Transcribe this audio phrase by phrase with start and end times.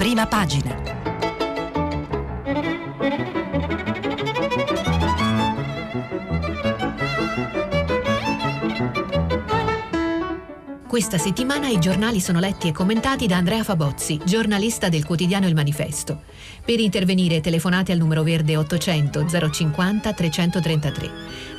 [0.00, 0.74] prima pagina.
[10.88, 15.54] Questa settimana i giornali sono letti e commentati da Andrea Fabozzi, giornalista del quotidiano Il
[15.54, 16.22] Manifesto.
[16.64, 21.10] Per intervenire telefonate al numero verde 800 050 333.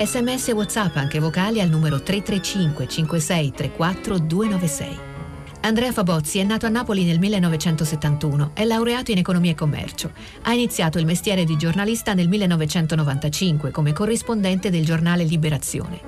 [0.04, 5.11] Sms e WhatsApp anche vocali al numero 335 56 34 296.
[5.64, 10.12] Andrea Fabozzi è nato a Napoli nel 1971, è laureato in economia e commercio.
[10.42, 16.00] Ha iniziato il mestiere di giornalista nel 1995 come corrispondente del giornale Liberazione.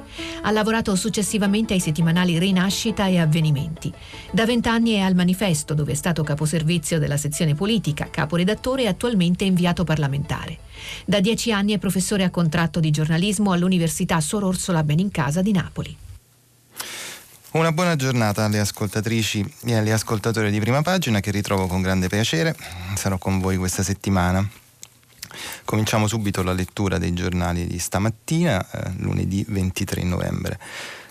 [0.42, 3.94] Ha lavorato successivamente ai settimanali Rinascita e Avvenimenti.
[4.32, 9.44] Da vent'anni è al Manifesto, dove è stato caposervizio della sezione politica, caporedattore e attualmente
[9.44, 10.58] inviato parlamentare.
[11.06, 15.98] Da dieci anni è professore a contratto di giornalismo all'Università Sor Orsola Benincasa di Napoli.
[17.54, 22.08] Una buona giornata alle ascoltatrici e agli ascoltatori di prima pagina che ritrovo con grande
[22.08, 22.56] piacere.
[22.96, 24.44] Sarò con voi questa settimana.
[25.64, 30.60] Cominciamo subito la lettura dei giornali di stamattina, eh, lunedì 23 novembre,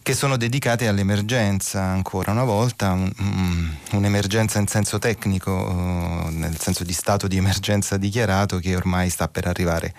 [0.02, 6.83] che sono dedicati all'emergenza, ancora una volta, un, un'emergenza in senso tecnico, eh, nel senso
[6.83, 9.95] di stato di emergenza dichiarato che ormai sta per arrivare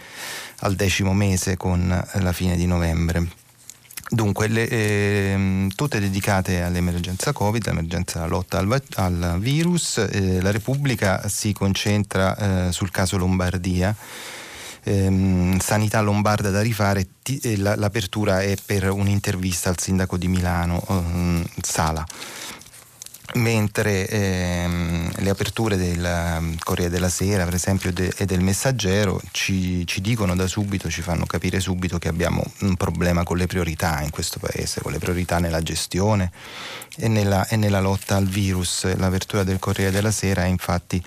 [0.59, 3.41] al decimo mese con la fine di novembre
[4.09, 9.97] Dunque, le, eh, tutte dedicate all'emergenza Covid, all'emergenza lotta al, al virus.
[9.97, 13.95] Eh, la Repubblica si concentra eh, sul caso Lombardia.
[14.85, 20.83] Ehm, sanità lombarda da rifare, t- eh, l'apertura è per un'intervista al sindaco di Milano,
[20.89, 22.05] ehm, Sala
[23.35, 29.21] mentre ehm, le aperture del um, Corriere della Sera, per esempio, de- e del Messaggero
[29.31, 33.47] ci, ci, dicono da subito, ci fanno capire subito che abbiamo un problema con le
[33.47, 36.31] priorità in questo paese, con le priorità nella gestione
[36.97, 38.93] e nella, e nella lotta al virus.
[38.95, 41.03] L'apertura del Corriere della Sera è infatti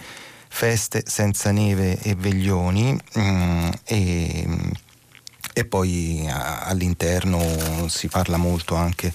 [0.49, 4.47] feste senza neve e veglioni mm, e,
[5.53, 9.13] e, poi a, all'interno si parla molto anche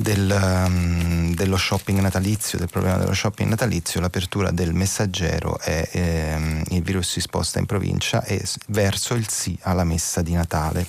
[0.00, 6.64] del, um, dello shopping natalizio, del problema dello shopping natalizio, l'apertura del messaggero è ehm,
[6.70, 10.86] il virus si sposta in provincia e verso il sì alla messa di Natale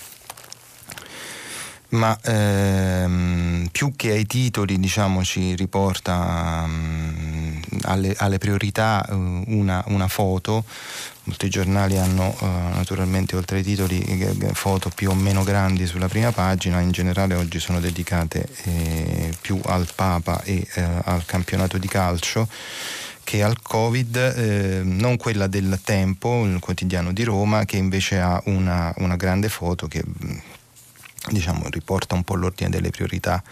[1.91, 9.15] ma ehm, più che ai titoli diciamo, ci riporta um, alle, alle, priorità uh,
[9.47, 10.63] una, una, foto.
[11.23, 14.03] Molti giornali hanno uh, naturalmente oltre ai titoli
[14.53, 19.59] foto più o meno grandi sulla prima pagina, in generale oggi sono dedicate eh, più
[19.65, 22.47] al Papa e eh, al campionato di calcio
[23.23, 28.41] che al Covid, eh, non quella del Tempo, il quotidiano di Roma, che invece ha
[28.45, 30.03] una, una grande foto che
[31.29, 33.43] diciamo, riporta un po' l'ordine delle priorità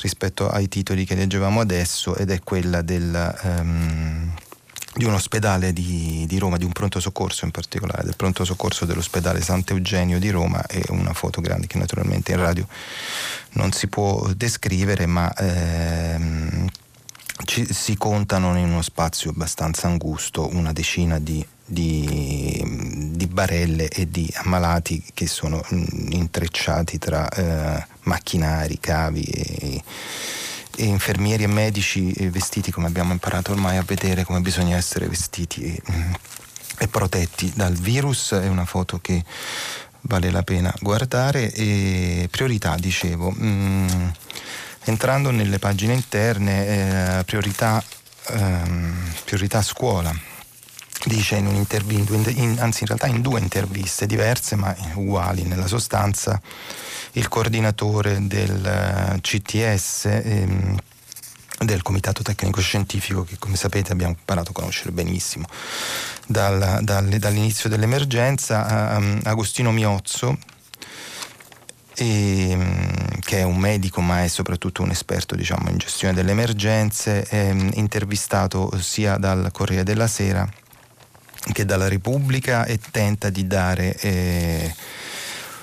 [0.00, 4.34] rispetto ai titoli che leggevamo adesso ed è quella del, um,
[4.94, 8.84] di un ospedale di, di, Roma, di un pronto soccorso in particolare, del pronto soccorso
[8.84, 12.66] dell'ospedale Sant'Eugenio di Roma e una foto grande che naturalmente in radio
[13.52, 16.68] non si può descrivere ma ehm,
[17.44, 22.62] ci, si contano in uno spazio abbastanza angusto una decina di di,
[23.12, 29.82] di, barelle e di ammalati che sono intrecciati tra eh, macchinari, cavi e,
[30.76, 35.64] e, infermieri e medici vestiti come abbiamo imparato ormai a vedere come bisogna essere vestiti
[35.64, 35.82] e,
[36.78, 38.32] e protetti dal virus.
[38.32, 39.24] È una foto che
[40.02, 43.34] vale la pena guardare e priorità dicevo.
[43.36, 44.08] Mm,
[44.84, 47.82] entrando nelle pagine interne, eh, priorità,
[48.28, 50.34] ehm, priorità scuola
[51.04, 56.40] dice in un'intervista, in, anzi in realtà in due interviste diverse ma uguali nella sostanza,
[57.12, 60.76] il coordinatore del eh, CTS, ehm,
[61.58, 65.46] del Comitato Tecnico Scientifico che come sapete abbiamo imparato a conoscere benissimo.
[66.26, 70.36] Dal, dal, dall'inizio dell'emergenza, um, Agostino Miozzo,
[71.94, 76.32] e, ehm, che è un medico ma è soprattutto un esperto diciamo, in gestione delle
[76.32, 80.46] emergenze, ehm, intervistato sia dal Corriere della Sera
[81.52, 84.74] che dalla Repubblica e tenta di dare eh,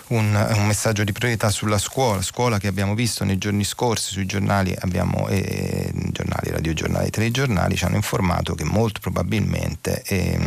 [0.07, 4.25] un, un, messaggio di priorità sulla scuola, scuola che abbiamo visto nei giorni scorsi sui
[4.25, 10.39] giornali, abbiamo, eh, giornali, radiogiornali, telegiornali ci hanno informato che molto probabilmente eh,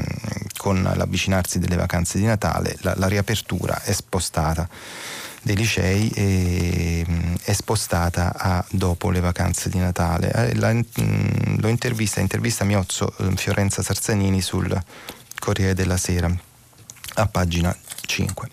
[0.57, 4.69] con l'avvicinarsi delle vacanze di Natale la, la riapertura è spostata
[5.47, 7.07] dei licei e,
[7.45, 10.33] è spostata a dopo le vacanze di Natale.
[10.33, 14.77] Eh, la, mh, lo intervista, intervista Miozzo eh, Fiorenza Sarzanini sul
[15.39, 16.31] Corriere della Sera,
[17.15, 18.49] a pagina 5.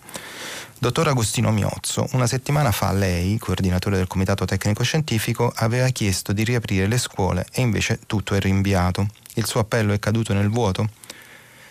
[0.78, 6.44] Dottor Agostino Miozzo, una settimana fa lei, coordinatore del Comitato Tecnico Scientifico, aveva chiesto di
[6.44, 9.08] riaprire le scuole e invece tutto è rinviato.
[9.34, 10.90] Il suo appello è caduto nel vuoto?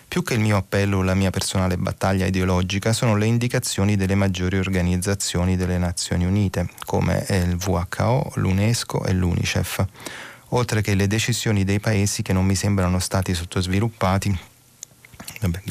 [0.08, 4.14] Più che il mio appello o la mia personale battaglia ideologica sono le indicazioni delle
[4.16, 9.84] maggiori organizzazioni delle Nazioni Unite, come il WHO, l'UNESCO e l'UNICEF,
[10.48, 14.52] oltre che le decisioni dei paesi che non mi sembrano stati sottosviluppati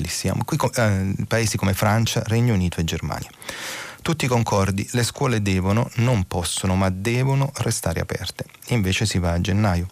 [0.07, 0.43] Siamo.
[0.43, 3.29] Qui, eh, paesi come Francia, Regno Unito e Germania.
[4.01, 8.45] Tutti concordi, le scuole devono, non possono, ma devono restare aperte.
[8.67, 9.87] Invece si va a gennaio.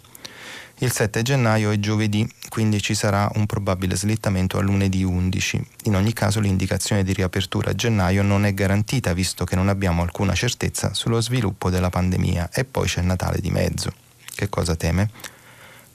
[0.79, 5.63] Il 7 gennaio è giovedì, quindi ci sarà un probabile slittamento a lunedì 11.
[5.83, 10.01] In ogni caso l'indicazione di riapertura a gennaio non è garantita visto che non abbiamo
[10.01, 13.93] alcuna certezza sullo sviluppo della pandemia e poi c'è Natale di mezzo.
[14.33, 15.09] Che cosa teme?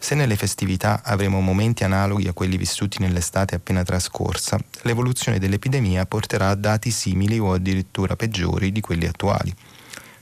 [0.06, 6.50] Se nelle festività avremo momenti analoghi a quelli vissuti nell'estate appena trascorsa, l'evoluzione dell'epidemia porterà
[6.50, 9.53] a dati simili o addirittura peggiori di quelli attuali.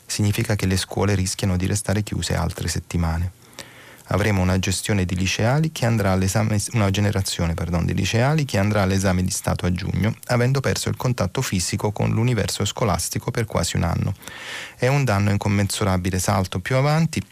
[0.07, 3.33] Significa che le scuole rischiano di restare chiuse altre settimane
[4.09, 8.83] avremo una gestione di liceali che andrà all'esame, una generazione pardon, di liceali che andrà
[8.83, 13.77] all'esame di Stato a giugno, avendo perso il contatto fisico con l'universo scolastico per quasi
[13.77, 14.15] un anno.
[14.77, 16.19] È un danno incommensurabile.
[16.19, 17.23] Salto più avanti.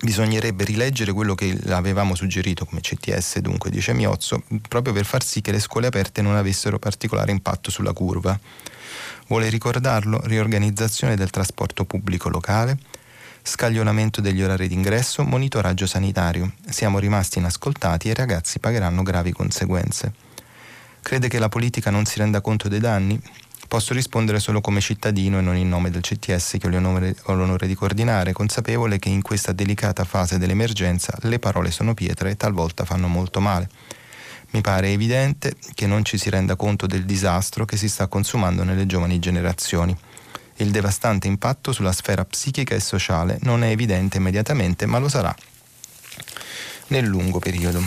[0.00, 5.40] Bisognerebbe rileggere quello che avevamo suggerito come CTS, dunque dice Miozzo, proprio per far sì
[5.40, 8.38] che le scuole aperte non avessero particolare impatto sulla curva.
[9.26, 10.20] Vuole ricordarlo?
[10.22, 12.78] Riorganizzazione del trasporto pubblico locale,
[13.42, 16.52] scaglionamento degli orari d'ingresso, monitoraggio sanitario.
[16.68, 20.12] Siamo rimasti inascoltati e i ragazzi pagheranno gravi conseguenze.
[21.02, 23.20] Crede che la politica non si renda conto dei danni?
[23.68, 27.74] Posso rispondere solo come cittadino e non in nome del CTS che ho l'onore, di
[27.74, 33.08] coordinare, consapevole che in questa delicata fase dell'emergenza le parole sono pietre e talvolta fanno
[33.08, 33.68] molto male.
[34.52, 38.64] Mi pare evidente che non ci si renda conto del disastro che si sta consumando
[38.64, 39.94] nelle giovani generazioni.
[40.56, 45.36] Il devastante impatto sulla sfera psichica e sociale non è evidente immediatamente, ma lo sarà
[46.86, 47.82] nel lungo periodo.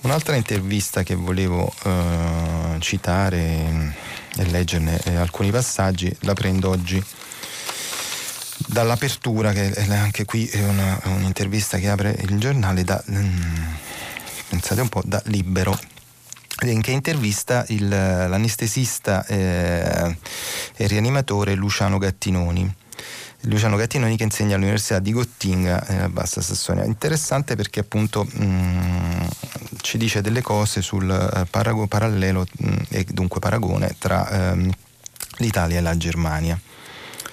[0.00, 3.94] Un'altra intervista che volevo eh, citare
[4.36, 7.02] e leggerne eh, alcuni passaggi la prendo oggi
[8.66, 13.74] dall'apertura, che anche qui è una, un'intervista che apre il giornale da, mm,
[14.50, 15.78] pensate un po', da Libero
[16.62, 20.16] in che intervista il, l'anestesista eh,
[20.76, 22.74] e rianimatore Luciano Gattinoni.
[23.42, 26.84] Luciano Gattinoni che insegna all'Università di Gottinga nella eh, Bassa Sassonia.
[26.84, 29.26] Interessante perché appunto mh, mm,
[29.80, 34.70] ci dice delle cose sul eh, parago, parallelo mh, mm, e dunque paragone tra ehm,
[35.36, 36.58] l'Italia e la Germania.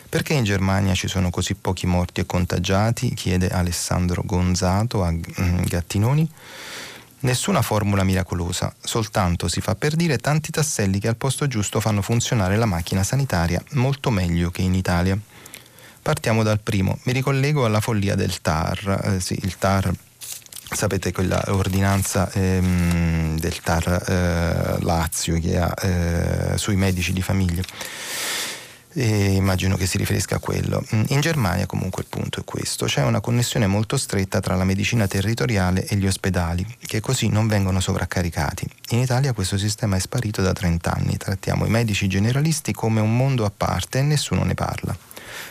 [0.07, 3.13] Perché in Germania ci sono così pochi morti e contagiati?
[3.15, 6.29] chiede Alessandro Gonzato a mm, Gattinoni.
[7.21, 12.03] Nessuna formula miracolosa, soltanto si fa per dire tanti tasselli che al posto giusto fanno
[12.03, 15.19] funzionare la macchina sanitaria molto meglio che in Italia.
[16.05, 19.91] Partiamo dal primo, mi ricollego alla follia del TAR, eh, sì, il TAR
[20.69, 27.63] sapete quella ordinanza ehm, del TAR eh, Lazio che ha eh, sui medici di famiglia
[28.93, 30.85] e immagino che si riferisca a quello.
[30.93, 34.63] Mm, in Germania comunque il punto è questo, c'è una connessione molto stretta tra la
[34.63, 38.69] medicina territoriale e gli ospedali, che così non vengono sovraccaricati.
[38.89, 43.17] In Italia questo sistema è sparito da 30 anni, trattiamo i medici generalisti come un
[43.17, 44.95] mondo a parte e nessuno ne parla.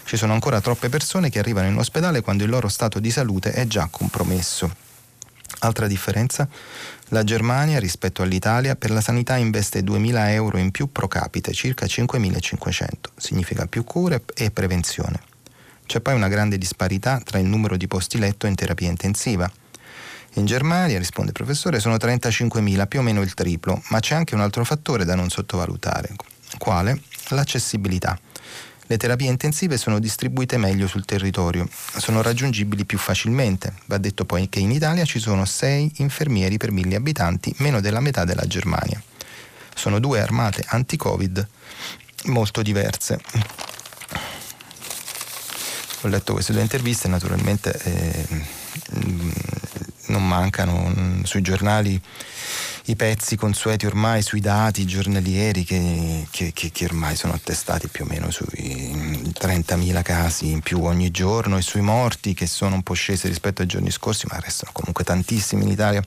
[0.05, 3.53] Ci sono ancora troppe persone che arrivano in ospedale quando il loro stato di salute
[3.53, 4.83] è già compromesso.
[5.61, 6.49] Altra differenza?
[7.09, 11.87] La Germania rispetto all'Italia per la sanità investe 2.000 euro in più pro capite, circa
[11.87, 12.87] 5.500.
[13.17, 15.21] Significa più cure e prevenzione.
[15.87, 19.51] C'è poi una grande disparità tra il numero di posti letto in terapia intensiva.
[20.35, 24.35] In Germania, risponde il professore, sono 35.000, più o meno il triplo, ma c'è anche
[24.35, 26.15] un altro fattore da non sottovalutare.
[26.59, 27.01] Quale?
[27.29, 28.19] L'accessibilità.
[28.87, 33.73] Le terapie intensive sono distribuite meglio sul territorio, sono raggiungibili più facilmente.
[33.87, 38.01] Va detto poi che in Italia ci sono 6 infermieri per mille abitanti, meno della
[38.01, 39.03] metà della Germania.
[39.75, 41.49] Sono due armate anti-Covid
[42.25, 43.21] molto diverse.
[46.03, 48.27] Ho letto queste due interviste, naturalmente eh,
[50.09, 51.99] non mancano mm, sui giornali
[52.87, 58.05] i pezzi consueti ormai sui dati giornalieri che, che, che, che ormai sono attestati più
[58.05, 62.83] o meno sui 30.000 casi in più ogni giorno e sui morti che sono un
[62.83, 66.05] po' scesi rispetto ai giorni scorsi, ma restano comunque tantissimi in Italia.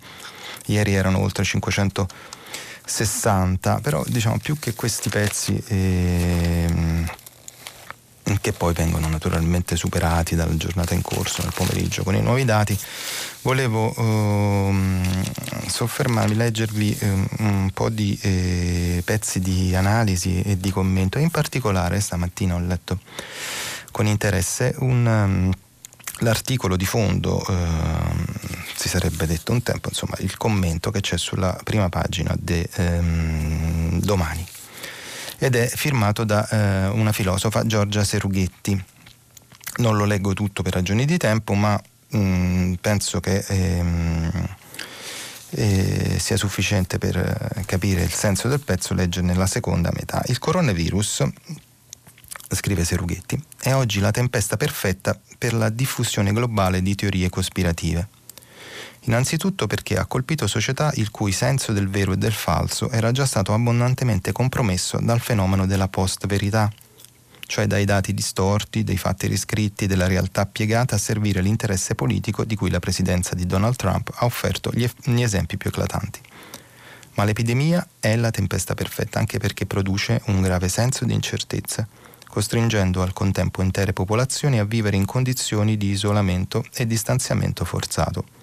[0.68, 5.60] Ieri erano oltre 560, però diciamo più che questi pezzi...
[5.68, 7.26] Eh,
[8.42, 12.78] che poi vengono naturalmente superati dalla giornata in corso nel pomeriggio con i nuovi dati.
[13.42, 15.24] Volevo ehm,
[15.68, 21.20] soffermarmi, leggervi ehm, un po' di eh, pezzi di analisi e di commento.
[21.20, 23.00] In particolare stamattina ho letto
[23.92, 25.52] con interesse un, um,
[26.20, 28.26] l'articolo di fondo, ehm,
[28.76, 34.00] si sarebbe detto un tempo, insomma il commento che c'è sulla prima pagina di ehm,
[34.02, 34.46] Domani
[35.40, 38.84] ed è firmato da eh, una filosofa Giorgia Serughetti.
[39.78, 41.80] Non lo leggo tutto per ragioni di tempo, ma
[42.10, 44.56] mh, mm, penso che ehm,
[45.52, 50.24] eh, sia sufficiente per eh, capire il senso del pezzo leggere nella seconda metà.
[50.28, 51.24] Il coronavirus,
[52.50, 58.08] scrive Serughetti, è oggi la tempesta perfetta per la diffusione globale di teorie cospirative.
[59.08, 63.26] Innanzitutto perché ha colpito società il cui senso del vero e del falso era già
[63.26, 66.70] stato abbondantemente compromesso dal fenomeno della post-verità,
[67.46, 72.56] cioè dai dati distorti, dei fatti riscritti, della realtà piegata a servire l'interesse politico di
[72.56, 76.20] cui la presidenza di Donald Trump ha offerto gli, gli esempi più eclatanti.
[77.14, 81.88] Ma l'epidemia è la tempesta perfetta anche perché produce un grave senso di incertezza,
[82.28, 88.36] costringendo al contempo intere popolazioni a vivere in condizioni di isolamento e distanziamento forzato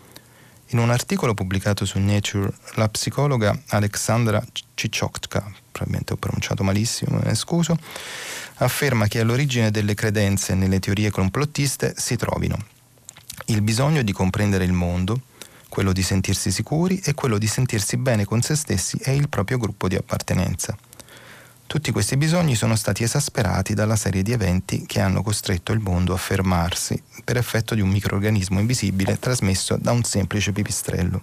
[0.74, 5.40] in un articolo pubblicato su Nature, la psicologa Alexandra Cicciotka,
[5.70, 7.78] probabilmente ho pronunciato malissimo, me ne scuso,
[8.56, 12.56] afferma che all'origine delle credenze nelle teorie complottiste si trovino
[13.46, 15.20] il bisogno di comprendere il mondo,
[15.68, 19.58] quello di sentirsi sicuri e quello di sentirsi bene con se stessi e il proprio
[19.58, 20.76] gruppo di appartenenza.
[21.66, 26.14] Tutti questi bisogni sono stati esasperati dalla serie di eventi che hanno costretto il mondo
[26.14, 31.22] a fermarsi per effetto di un microorganismo invisibile trasmesso da un semplice pipistrello.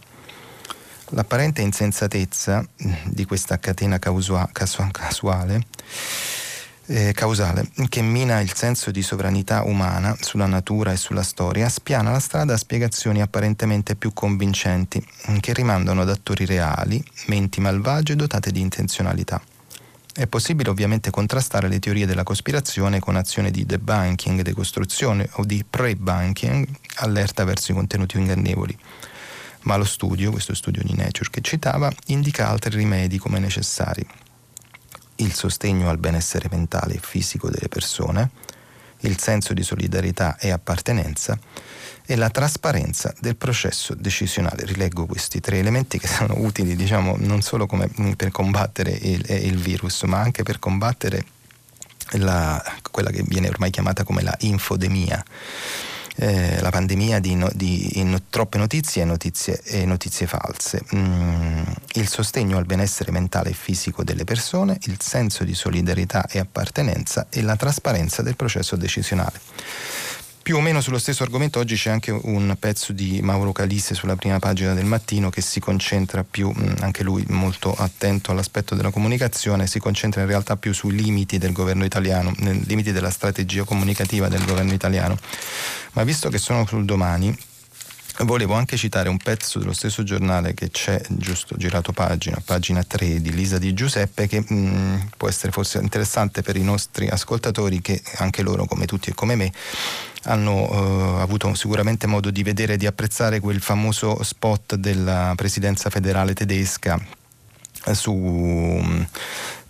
[1.13, 5.65] L'apparente insensatezza mm, di questa catena causua, casuale,
[6.87, 12.11] eh, causale che mina il senso di sovranità umana sulla natura e sulla storia spiana
[12.11, 15.05] la strada a spiegazioni apparentemente più convincenti
[15.39, 19.41] che rimandano ad attori reali, menti malvagie dotate di intenzionalità.
[20.13, 25.63] È possibile ovviamente contrastare le teorie della cospirazione con azioni di debunking, decostruzione o di
[25.63, 28.77] pre-bunking, allerta verso i contenuti ingannevoli.
[29.61, 34.05] Ma lo studio, questo studio di Nature che citava, indica altri rimedi come necessari.
[35.15, 38.31] Il sostegno al benessere mentale e fisico delle persone,
[39.01, 41.39] il senso di solidarietà e appartenenza
[42.11, 44.65] e la trasparenza del processo decisionale.
[44.65, 47.87] Rileggo questi tre elementi che sono utili diciamo, non solo come,
[48.17, 51.23] per combattere il, il, virus, ma anche per combattere
[52.17, 55.23] la, quella che viene ormai chiamata come la infodemia.
[56.17, 61.61] Eh, la pandemia di, no, di in, troppe notizie e notizie, notizie false, mm,
[61.93, 67.27] il sostegno al benessere mentale e fisico delle persone, il senso di solidarietà e appartenenza
[67.29, 69.39] e la trasparenza del processo decisionale.
[70.43, 74.15] Più o meno sullo stesso argomento oggi c'è anche un pezzo di Mauro Calisse sulla
[74.15, 79.67] prima pagina del mattino che si concentra più, anche lui molto attento all'aspetto della comunicazione,
[79.67, 84.29] si concentra in realtà più sui limiti del governo italiano, nei limiti della strategia comunicativa
[84.29, 85.15] del governo italiano.
[85.93, 87.37] Ma visto che sono sul domani,
[88.19, 93.21] Volevo anche citare un pezzo dello stesso giornale che c'è, giusto girato pagina, pagina 3
[93.21, 98.01] di Lisa Di Giuseppe, che mh, può essere forse interessante per i nostri ascoltatori che
[98.17, 99.51] anche loro, come tutti e come me,
[100.23, 105.89] hanno eh, avuto sicuramente modo di vedere e di apprezzare quel famoso spot della presidenza
[105.89, 106.99] federale tedesca
[107.93, 109.05] su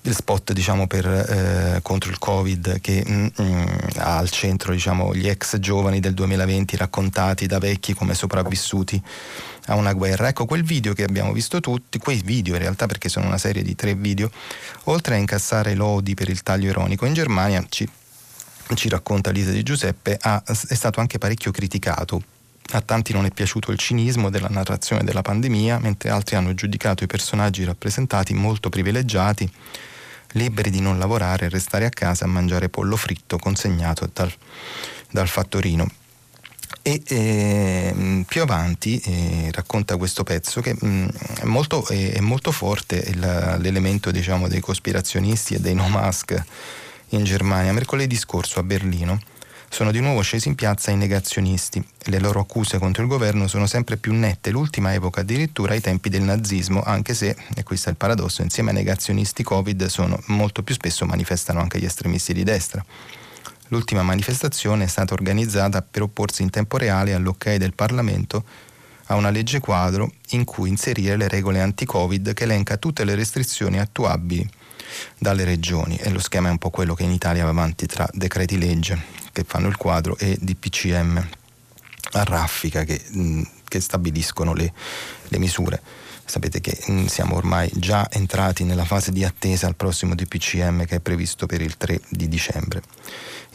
[0.03, 3.65] il spot diciamo, per, eh, contro il Covid che mm, mm,
[3.97, 9.01] ha al centro diciamo, gli ex giovani del 2020 raccontati da vecchi come sopravvissuti
[9.67, 10.27] a una guerra.
[10.27, 13.61] Ecco, quel video che abbiamo visto tutti, quei video in realtà perché sono una serie
[13.61, 14.31] di tre video,
[14.85, 17.87] oltre a incassare lodi per il taglio ironico, in Germania ci
[18.75, 22.21] ci racconta Lisa di Giuseppe, ha, è stato anche parecchio criticato.
[22.73, 27.03] A tanti non è piaciuto il cinismo della narrazione della pandemia, mentre altri hanno giudicato
[27.03, 29.51] i personaggi rappresentati molto privilegiati,
[30.33, 34.33] liberi di non lavorare e restare a casa a mangiare pollo fritto consegnato dal,
[35.09, 35.89] dal fattorino.
[36.83, 41.07] E eh, più avanti eh, racconta questo pezzo che mh, mm,
[41.41, 46.43] è, molto, è, è, molto, forte il, l'elemento diciamo, dei cospirazionisti e dei no mask
[47.09, 49.19] in Germania, mercoledì scorso a Berlino,
[49.71, 51.81] sono di nuovo scesi in piazza i negazionisti.
[52.03, 56.09] Le loro accuse contro il governo sono sempre più nette, l'ultima epoca addirittura ai tempi
[56.09, 60.61] del nazismo, anche se, e questo è il paradosso, insieme ai negazionisti Covid sono molto
[60.61, 62.83] più spesso manifestano anche gli estremisti di destra.
[63.69, 68.43] L'ultima manifestazione è stata organizzata per opporsi in tempo reale all'ok del Parlamento
[69.05, 73.79] a una legge quadro in cui inserire le regole anti-Covid che elenca tutte le restrizioni
[73.79, 74.49] attuabili
[75.17, 78.07] dalle regioni e lo schema è un po' quello che in Italia va avanti tra
[78.11, 81.29] decreti legge che fanno il quadro e DPCM
[82.13, 84.73] a raffica che, mh, che stabiliscono le,
[85.27, 85.81] le misure.
[86.25, 90.97] Sapete che mh, siamo ormai già entrati nella fase di attesa al prossimo DPCM che
[90.97, 92.81] è previsto per il 3 di dicembre.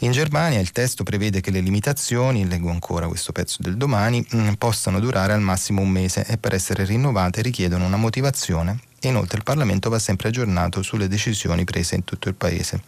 [0.01, 4.53] In Germania il testo prevede che le limitazioni, leggo ancora questo pezzo del domani, mh,
[4.53, 9.43] possano durare al massimo un mese e per essere rinnovate richiedono una motivazione inoltre il
[9.43, 12.81] Parlamento va sempre aggiornato sulle decisioni prese in tutto il Paese.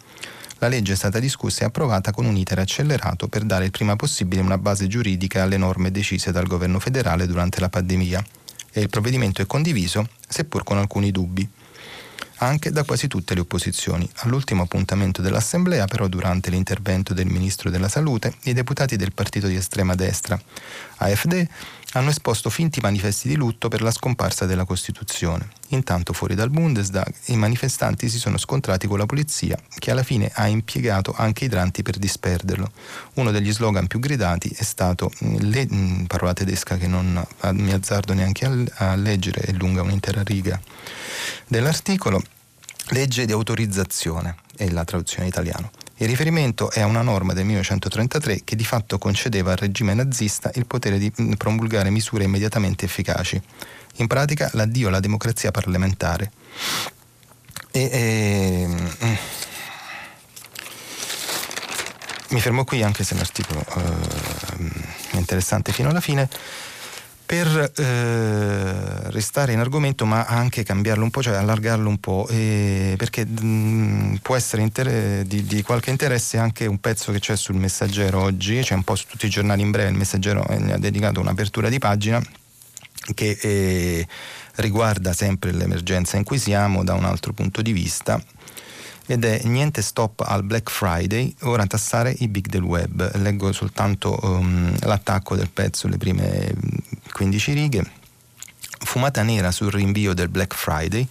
[0.58, 3.96] La legge è stata discussa e approvata con un iter accelerato per dare il prima
[3.96, 8.24] possibile una base giuridica alle norme decise dal governo federale durante la pandemia
[8.72, 11.48] e il provvedimento è condiviso, seppur con alcuni dubbi
[12.40, 14.08] anche da quasi tutte le opposizioni.
[14.16, 19.56] All'ultimo appuntamento dell'Assemblea, però, durante l'intervento del Ministro della Salute, i deputati del partito di
[19.56, 20.40] estrema destra,
[20.96, 21.46] AFD,
[21.94, 25.48] hanno esposto finti manifesti di lutto per la scomparsa della Costituzione.
[25.70, 30.30] Intanto fuori dal Bundestag i manifestanti si sono scontrati con la polizia che alla fine
[30.32, 32.70] ha impiegato anche idranti per disperderlo.
[33.14, 37.72] Uno degli slogan più gridati è stato mm, le mm, parola tedesca che non mi
[37.72, 40.60] azzardo neanche a leggere, è lunga un'intera riga
[41.46, 42.22] dell'articolo,
[42.88, 45.70] legge di autorizzazione è la traduzione in italiano.
[45.96, 50.50] Il riferimento è a una norma del 1933 che di fatto concedeva al regime nazista
[50.54, 53.40] il potere di promulgare misure immediatamente efficaci.
[53.96, 56.32] In pratica l'addio alla democrazia parlamentare.
[57.70, 59.18] E, e,
[62.30, 66.28] mi fermo qui anche se l'articolo eh, è interessante fino alla fine
[67.30, 72.96] per eh, restare in argomento ma anche cambiarlo un po', cioè allargarlo un po', eh,
[72.98, 77.36] perché mh, mm, può essere inter- di, di, qualche interesse anche un pezzo che c'è
[77.36, 80.44] sul messaggero oggi, c'è cioè un po' su tutti i giornali in breve, il messaggero
[80.58, 82.20] ne ha dedicato un'apertura di pagina
[83.14, 84.08] che eh,
[84.56, 88.20] riguarda sempre l'emergenza in cui siamo da un altro punto di vista
[89.12, 93.16] ed è niente stop al Black Friday, ora tassare i big del web.
[93.16, 96.54] Leggo soltanto um, l'attacco del pezzo, le prime
[97.12, 97.90] 15 righe.
[98.84, 101.04] Fumata nera sul rinvio del Black Friday,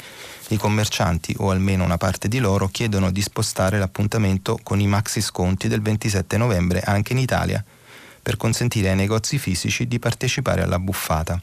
[0.48, 5.20] i commercianti, o almeno una parte di loro, chiedono di spostare l'appuntamento con i maxi
[5.20, 7.62] sconti del 27 novembre anche in Italia,
[8.22, 11.42] per consentire ai negozi fisici di partecipare alla buffata.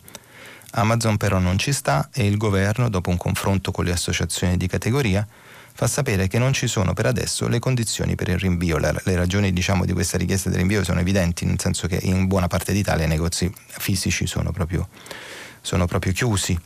[0.71, 4.67] Amazon però non ci sta e il governo, dopo un confronto con le associazioni di
[4.67, 5.27] categoria,
[5.77, 8.79] fa sapere che non ci sono per adesso le condizioni per il rinvio.
[8.79, 12.27] Le, le ragioni diciamo, di questa richiesta di rinvio sono evidenti, nel senso che in
[12.27, 14.89] buona parte d'Italia i negozi fisici sono proprio,
[15.61, 16.59] sono proprio chiusi.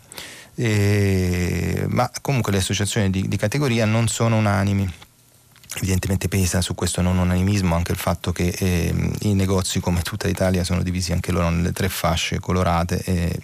[0.55, 4.89] E, ma comunque le associazioni di, di categoria non sono unanimi
[5.77, 10.27] Evidentemente pesa su questo non unanimismo anche il fatto che eh, i negozi come tutta
[10.27, 13.39] l'Italia sono divisi anche loro nelle tre fasce colorate, eh,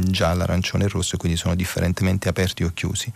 [0.00, 3.12] giallo, arancione e rosso e quindi sono differentemente aperti o chiusi.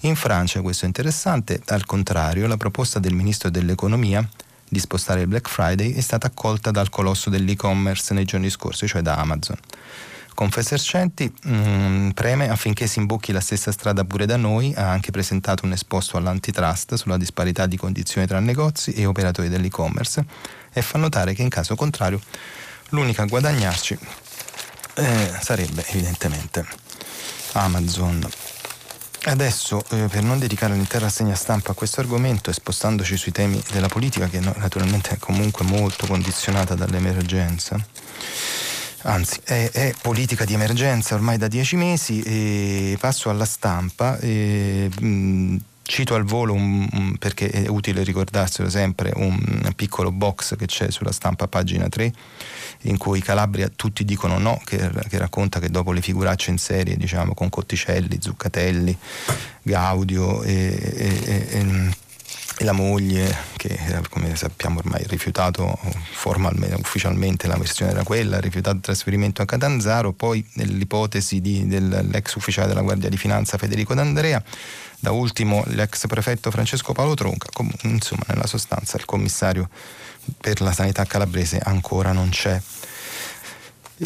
[0.00, 4.28] In Francia questo è interessante, al contrario la proposta del Ministro dell'Economia
[4.68, 9.00] di spostare il Black Friday è stata accolta dal colosso dell'e-commerce nei giorni scorsi, cioè
[9.00, 9.56] da Amazon.
[10.34, 15.10] Confesercenti mh, mm, preme affinché si imbocchi la stessa strada pure da noi, ha anche
[15.10, 20.24] presentato un esposto all'antitrust sulla disparità di condizioni tra negozi e operatori dell'e-commerce
[20.72, 22.20] e fa notare che in caso contrario
[22.90, 23.98] l'unica a guadagnarci
[24.94, 26.66] eh, sarebbe evidentemente
[27.52, 28.28] Amazon.
[29.26, 33.62] Adesso, eh, per non dedicare l'intera rassegna stampa a questo argomento e spostandoci sui temi
[33.72, 37.82] della politica, che naturalmente è comunque molto condizionata dall'emergenza,
[39.04, 44.18] anzi è, è, politica di emergenza ormai da dieci mesi e passo alla stampa.
[44.18, 50.64] E, mh, cito al volo un, perché è utile ricordarselo sempre un piccolo box che
[50.64, 52.12] c'è sulla stampa pagina 3
[52.82, 56.96] in cui Calabria tutti dicono no che, che racconta che dopo le figuracce in serie
[56.96, 58.96] diciamo con Cotticelli, Zuccatelli,
[59.62, 61.62] Gaudio e, e, e
[62.56, 63.78] e la moglie che
[64.10, 65.76] come sappiamo ormai ha rifiutato
[66.12, 71.66] formalmente, ufficialmente la versione era quella, ha rifiutato il trasferimento a Catanzaro, poi nell'ipotesi di,
[71.66, 74.42] dell'ex ufficiale della Guardia di Finanza Federico D'Andrea,
[75.00, 77.48] da ultimo l'ex prefetto Francesco Paolo Tronca,
[77.82, 79.68] insomma nella sostanza il commissario
[80.40, 82.60] per la sanità calabrese ancora non c'è.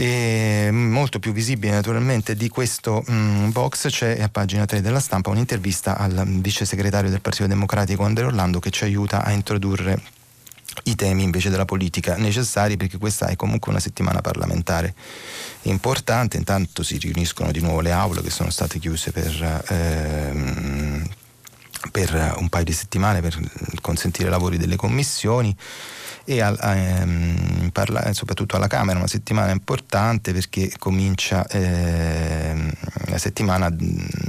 [0.00, 5.30] E molto più visibile naturalmente di questo mh, box c'è a pagina 3 della stampa
[5.30, 10.00] un'intervista al vice segretario del Partito Democratico Andrea Orlando che ci aiuta a introdurre
[10.84, 14.94] i temi invece della politica necessari perché questa è comunque una settimana parlamentare
[15.62, 21.08] importante, intanto si riuniscono di nuovo le aule che sono state chiuse per, ehm,
[21.90, 23.36] per un paio di settimane per
[23.80, 25.56] consentire i lavori delle commissioni
[26.30, 32.70] e al, ehm, parla, soprattutto alla Camera una settimana importante perché comincia eh,
[33.06, 33.74] la settimana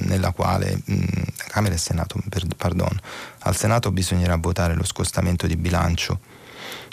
[0.05, 1.03] nella quale mh,
[1.49, 2.97] Camera e Senato, per, pardon,
[3.39, 6.21] al Senato bisognerà votare lo scostamento di bilancio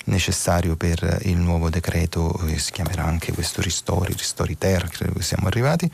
[0.07, 5.23] necessario per il nuovo decreto che si chiamerà anche questo Ristori, Ristori Ter, credo che
[5.23, 5.89] siamo arrivati.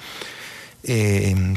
[0.80, 1.52] E,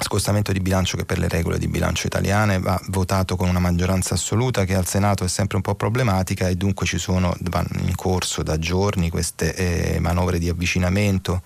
[0.00, 4.14] scostamento di bilancio che per le regole di bilancio italiane va votato con una maggioranza
[4.14, 8.42] assoluta che al Senato è sempre un po' problematica e dunque ci sono in corso
[8.42, 11.42] da giorni queste eh, manovre di avvicinamento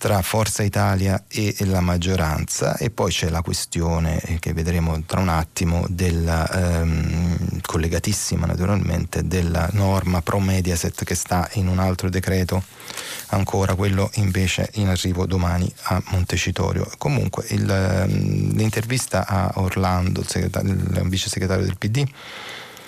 [0.00, 5.28] tra Forza Italia e la maggioranza e poi c'è la questione che vedremo tra un
[5.28, 12.64] attimo della, ehm, collegatissima naturalmente della norma pro Mediaset che sta in un altro decreto
[13.26, 16.90] ancora quello invece in arrivo domani a Montecitorio.
[16.96, 22.08] Comunque il, ehm, l'intervista a Orlando il, il vice segretario del PD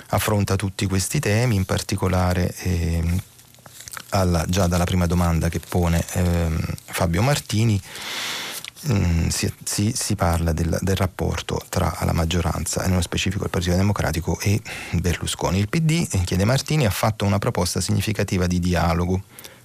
[0.08, 3.02] affronta tutti questi temi in particolare eh,
[4.12, 7.80] alla, già dalla prima domanda che pone ehm, Fabio Martini,
[8.82, 13.44] mh, mm, si, si, si, parla del, del, rapporto tra la maggioranza, e nello specifico
[13.44, 14.60] il Partito Democratico, e
[14.92, 15.58] Berlusconi.
[15.58, 19.22] Il PD, chiede Martini, ha fatto una proposta significativa di dialogo.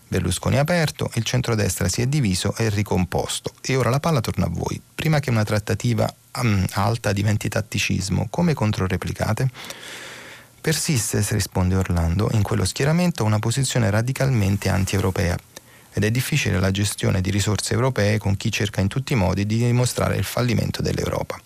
[0.09, 3.51] Berlusconi è aperto, il centrodestra si è diviso e ricomposto.
[3.61, 4.81] E ora la palla torna a voi.
[4.95, 9.49] Prima che una trattativa um, alta diventi tatticismo, come controreplicate?
[10.67, 15.37] Persiste, risponde Orlando, in quello schieramento una posizione radicalmente anti-europea
[15.93, 19.45] ed è difficile la gestione di risorse europee con chi cerca in tutti i modi
[19.45, 21.39] di dimostrare il fallimento dell'Europa.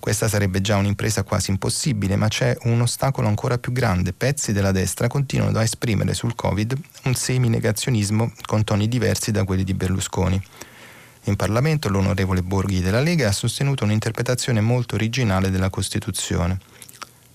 [0.00, 4.14] Questa sarebbe già un'impresa quasi impossibile, ma c'è un ostacolo ancora più grande.
[4.14, 9.62] Pezzi della destra continuano a esprimere sul Covid un semi-negazionismo con toni diversi da quelli
[9.62, 10.42] di Berlusconi.
[11.24, 16.58] In Parlamento l'onorevole Borghi della Lega ha sostenuto un'interpretazione molto originale della Costituzione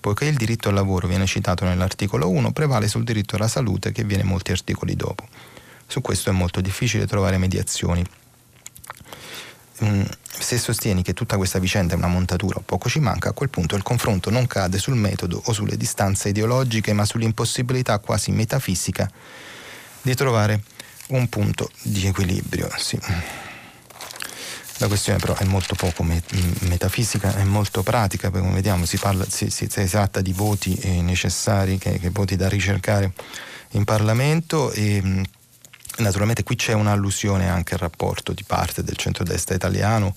[0.04, 4.04] poiché il diritto al lavoro viene citato nell'articolo 1, prevale sul diritto alla salute che
[4.04, 5.26] viene molti articoli dopo.
[5.86, 8.04] Su questo è molto difficile trovare mediazioni.
[9.82, 13.32] Mm, se sostieni che tutta questa vicenda è una montatura o poco ci manca, a
[13.32, 18.30] quel punto il confronto non cade sul metodo o sulle distanze ideologiche, ma sull'impossibilità quasi
[18.30, 19.10] metafisica
[20.02, 20.64] di trovare
[21.08, 22.68] un punto di equilibrio.
[22.76, 23.00] Sì.
[24.78, 29.48] La questione però è molto poco metafisica, è molto pratica, come vediamo si, parla, si,
[29.48, 33.12] si, si tratta di voti eh, necessari, che, che, voti da ricercare
[33.70, 35.22] in Parlamento e
[35.98, 40.16] naturalmente qui c'è un'allusione anche al rapporto di parte del centrodestra italiano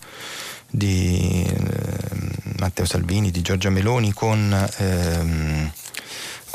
[0.69, 2.17] di eh,
[2.57, 5.71] Matteo Salvini, di Giorgia Meloni con ehm,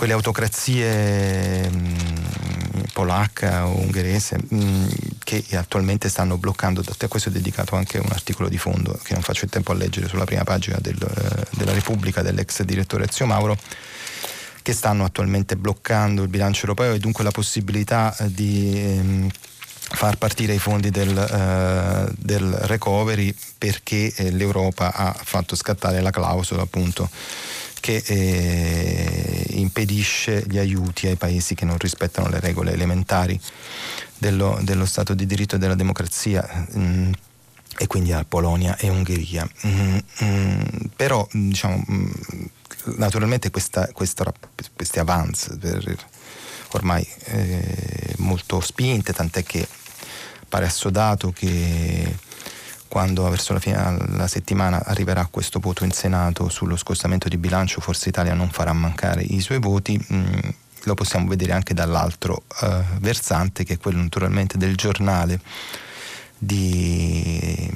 [0.02, 4.86] quelle autocrazie mh, polacca o ungherese mh,
[5.22, 9.22] che attualmente stanno bloccando, a questo è dedicato anche un articolo di fondo che non
[9.22, 13.26] faccio il tempo a leggere sulla prima pagina del, eh, della Repubblica dell'ex direttore Ezio
[13.26, 13.56] Mauro,
[14.62, 20.16] che stanno attualmente bloccando il bilancio europeo e dunque la possibilità eh, di ehm, far
[20.16, 26.62] partire i fondi del, eh, del recovery perché eh, l'Europa ha fatto scattare la clausola
[26.62, 27.08] appunto
[27.82, 33.38] che eh, impedisce gli aiuti ai paesi che non rispettano le regole elementari
[34.16, 36.68] dello, dello Stato di diritto e della democrazia.
[36.76, 37.12] Mm,
[37.78, 39.48] e quindi a Polonia e Ungheria.
[39.66, 40.60] Mm, mm,
[40.94, 42.10] però diciamo, mm,
[42.98, 44.32] naturalmente questa, questa,
[44.76, 45.00] questi
[45.58, 46.06] per,
[46.70, 49.66] ormai eh, molto spinte, tant'è che
[50.48, 52.16] pare assodato che
[52.92, 57.80] quando verso la fine della settimana arriverà questo voto in Senato sullo scostamento di bilancio,
[57.80, 59.98] Forza Italia non farà mancare i suoi voti.
[60.12, 60.38] Mm,
[60.82, 65.40] lo possiamo vedere anche dall'altro eh, versante, che è quello naturalmente del giornale
[66.36, 67.70] di,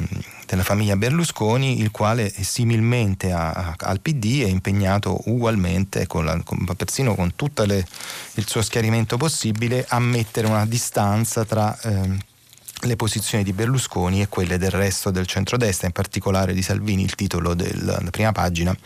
[0.45, 6.39] della famiglia Berlusconi, il quale similmente a, a, al PD è impegnato ugualmente, con la,
[6.45, 11.75] con, persino con tutto il suo schiarimento possibile, a mettere una distanza tra...
[11.81, 12.35] Eh,
[12.83, 17.15] le posizioni di Berlusconi e quelle del resto del centrodestra, in particolare di Salvini, il
[17.15, 18.77] titolo della prima pagina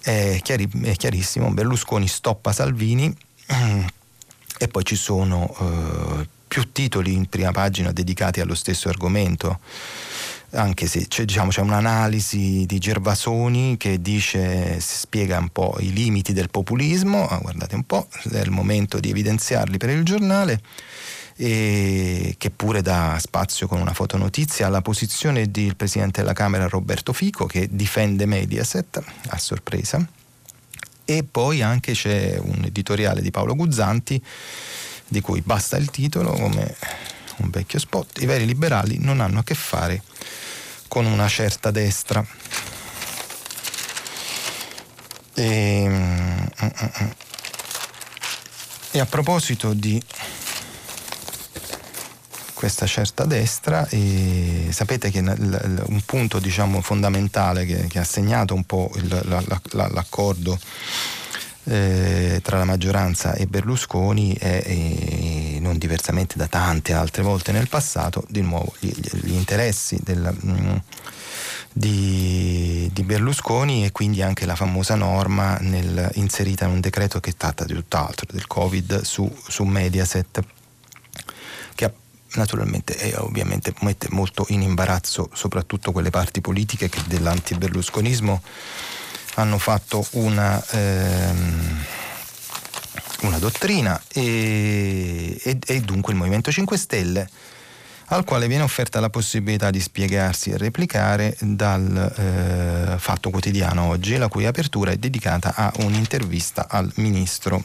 [0.00, 3.14] è, chiari, è chiarissimo, Berlusconi stoppa Salvini
[4.58, 9.60] e poi ci sono eh, più titoli in prima pagina dedicati allo stesso argomento.
[10.52, 16.32] Anche se c'è, diciamo, c'è, un'analisi di Gervasoni che dice, spiega un po' i limiti
[16.32, 20.60] del populismo, ah, guardate un po', è il momento di evidenziarli per il giornale
[21.40, 27.46] che pure dà spazio con una fotonotizia alla posizione del Presidente della Camera Roberto Fico
[27.46, 30.06] che difende Mediaset a sorpresa
[31.06, 34.22] e poi anche c'è un editoriale di Paolo Guzzanti
[35.08, 36.76] di cui basta il titolo come
[37.36, 40.02] un vecchio spot, i veri liberali non hanno a che fare
[40.88, 42.24] con una certa destra.
[45.34, 46.68] E, mm, mm,
[47.02, 47.10] mm.
[48.92, 50.02] E a proposito di
[52.60, 58.64] questa certa destra e sapete che un punto diciamo, fondamentale che, che, ha segnato un
[58.64, 60.58] po' il, la, la, l'accordo
[61.64, 67.66] eh, tra la maggioranza e Berlusconi è, è, non diversamente da tante altre volte nel
[67.66, 68.92] passato, di nuovo gli,
[69.22, 70.76] gli interessi del, mh, mm,
[71.72, 77.32] di, di, Berlusconi e quindi anche la famosa norma nel, inserita in un decreto che
[77.38, 80.42] tratta di tutt'altro, del Covid su, su Mediaset,
[82.34, 88.42] naturalmente e ovviamente mette molto in imbarazzo soprattutto quelle parti politiche che dell'antiberlusconismo
[89.34, 91.84] hanno fatto una, ehm,
[93.22, 97.28] una dottrina e, e, e dunque il Movimento 5 Stelle
[98.12, 104.16] al quale viene offerta la possibilità di spiegarsi e replicare dal eh, Fatto Quotidiano oggi,
[104.16, 107.62] la cui apertura è dedicata a un'intervista al ministro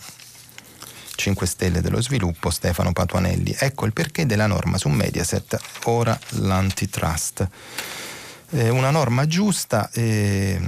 [1.16, 3.56] 5 Stelle dello Sviluppo Stefano Patuanelli.
[3.58, 7.48] Ecco il perché della norma su Mediaset, ora l'antitrust.
[8.52, 9.90] Eh, una norma giusta.
[9.92, 10.60] Eh,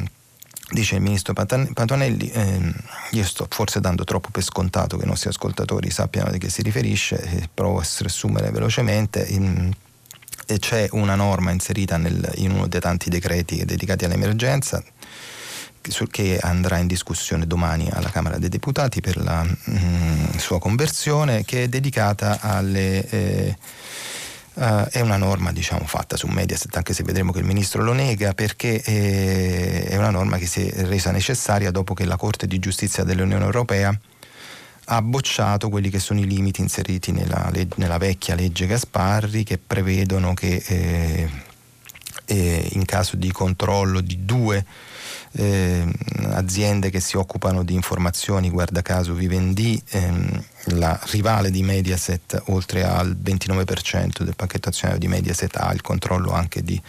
[0.69, 2.73] dice il ministro Patuanelli, eh,
[3.11, 6.61] io sto forse dando troppo per scontato che i nostri ascoltatori sappiano di che si
[6.61, 9.25] riferisce, eh, provo a riassumere velocemente.
[9.29, 9.71] In,
[10.59, 14.81] c'è una norma inserita nel, in uno dei tanti decreti dedicati all'emergenza
[16.09, 21.43] che andrà in discussione domani alla Camera dei Deputati per la mh, mm, sua conversione,
[21.45, 23.09] che è dedicata alle...
[23.09, 23.57] Eh,
[24.57, 27.93] Uh, è una norma diciamo, fatta su Mediaset, anche se vedremo che il ministro lo
[27.93, 32.47] nega, perché eh, è una norma che si è resa necessaria dopo che la Corte
[32.47, 33.95] di giustizia dell'Unione Europea
[34.89, 40.33] ha bocciato quelli che sono i limiti inseriti nella, nella vecchia legge Gasparri che prevedono
[40.33, 41.29] che eh,
[42.25, 44.65] eh, in caso di controllo di due
[45.37, 45.85] eh,
[46.31, 50.43] aziende che si occupano di informazioni, guarda caso Vivendi, ehm,
[50.75, 56.31] la rivale di Mediaset, oltre al 29% del pacchetto azionario di Mediaset, ha il controllo
[56.31, 56.81] anche di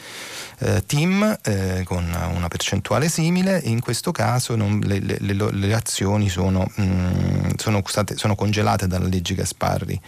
[0.60, 3.60] eh, Team eh, con una percentuale simile.
[3.64, 8.86] In questo caso non, le, le, le, azioni sono, mh, mm, sono, state, sono congelate
[8.86, 10.00] dalla legge Gasparri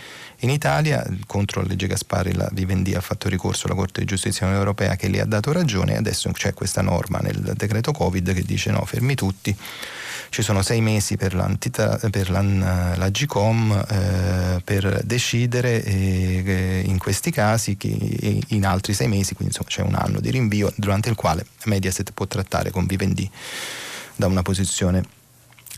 [0.42, 4.50] in Italia contro la legge Gasparri la Vivendi ha fatto ricorso alla Corte di Giustizia
[4.50, 8.70] Europea che le ha dato ragione adesso c'è questa norma nel decreto Covid che dice
[8.70, 9.54] no, fermi tutti.
[10.30, 11.34] Ci sono sei mesi per,
[12.10, 19.08] per la, la GCOM eh, per decidere eh, in questi casi, che in altri sei
[19.08, 22.86] mesi, quindi insomma c'è un anno di rinvio durante il quale Mediaset può trattare con
[22.86, 23.28] Vivendi
[24.14, 25.02] da una posizione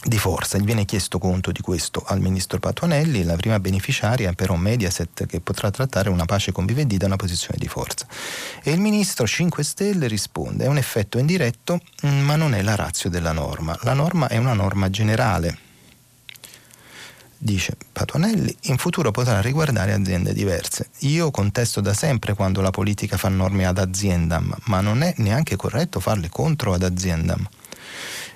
[0.05, 0.59] di forza.
[0.59, 5.41] Gli viene chiesto conto di questo al ministro Patuanelli, la prima beneficiaria però Mediaset che
[5.41, 8.07] potrà trattare una pace con Vivendi da una posizione di forza.
[8.63, 12.75] E il ministro 5 Stelle risponde, è un effetto indiretto mm, ma non è la
[12.75, 13.77] razio della norma.
[13.83, 15.71] La norma è una norma generale.
[17.45, 20.91] Dice Patuanelli, in futuro potrà riguardare aziende diverse.
[21.01, 25.57] Io contesto da sempre quando la politica fa norme ad aziendam, ma non è neanche
[25.57, 27.45] corretto farle contro ad aziendam.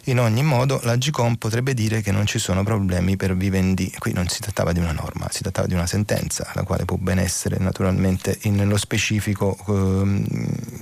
[0.08, 3.92] In ogni modo la GCOM potrebbe dire che non ci sono problemi per Vivendi.
[3.98, 6.96] Qui non si trattava di una norma, si trattava di una sentenza, la quale può
[6.96, 10.24] ben essere naturalmente in, nello specifico ehm,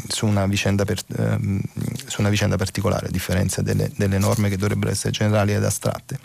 [0.09, 0.47] su, una
[0.85, 1.59] per, ehm,
[2.05, 6.19] su, una vicenda particolare, a differenza delle, delle norme che dovrebbero essere generali ed astratte.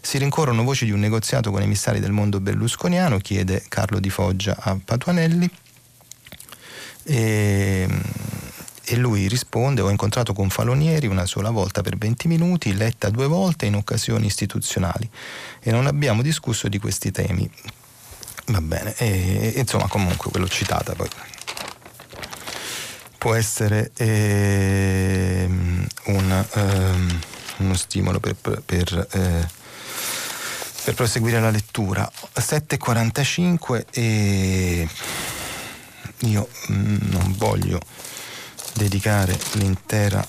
[0.00, 4.56] Si rincorrono voci di un negoziato con emissari del mondo berlusconiano, chiede Carlo Di Foggia
[4.58, 5.50] a Patuanelli.
[7.02, 7.86] E,
[8.88, 13.26] e lui risponde ho incontrato con Falonieri una sola volta per 20 minuti, letta due
[13.26, 15.10] volte in occasioni istituzionali
[15.60, 17.50] e non abbiamo discusso di questi temi.
[18.46, 21.08] Va bene, e, insomma comunque quello citata poi
[23.18, 27.18] può essere eh, un, eh,
[27.56, 29.48] uno stimolo per, per, eh,
[30.84, 32.08] per, proseguire la lettura.
[32.36, 34.88] 7.45 e
[36.20, 37.80] io mm, non voglio
[38.76, 40.26] dedicare l'intera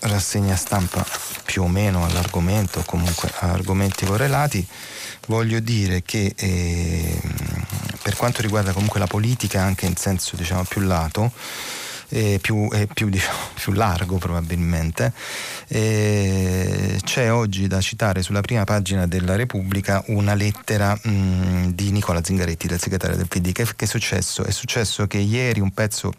[0.00, 1.04] rassegna stampa
[1.44, 4.66] più o meno all'argomento, comunque a argomenti correlati,
[5.26, 7.20] voglio dire che eh,
[8.02, 11.32] per quanto riguarda comunque la politica anche in senso diciamo più lato,
[12.08, 15.12] eh, più, eh, più, diciamo, più, largo probabilmente,
[15.68, 22.22] eh, c'è oggi da citare sulla prima pagina della Repubblica una lettera mh, di Nicola
[22.22, 23.52] Zingaretti, del segretario del PD.
[23.52, 24.44] Che, che è successo?
[24.44, 26.12] È successo che ieri un pezzo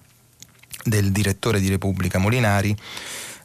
[0.85, 2.75] del direttore di Repubblica Molinari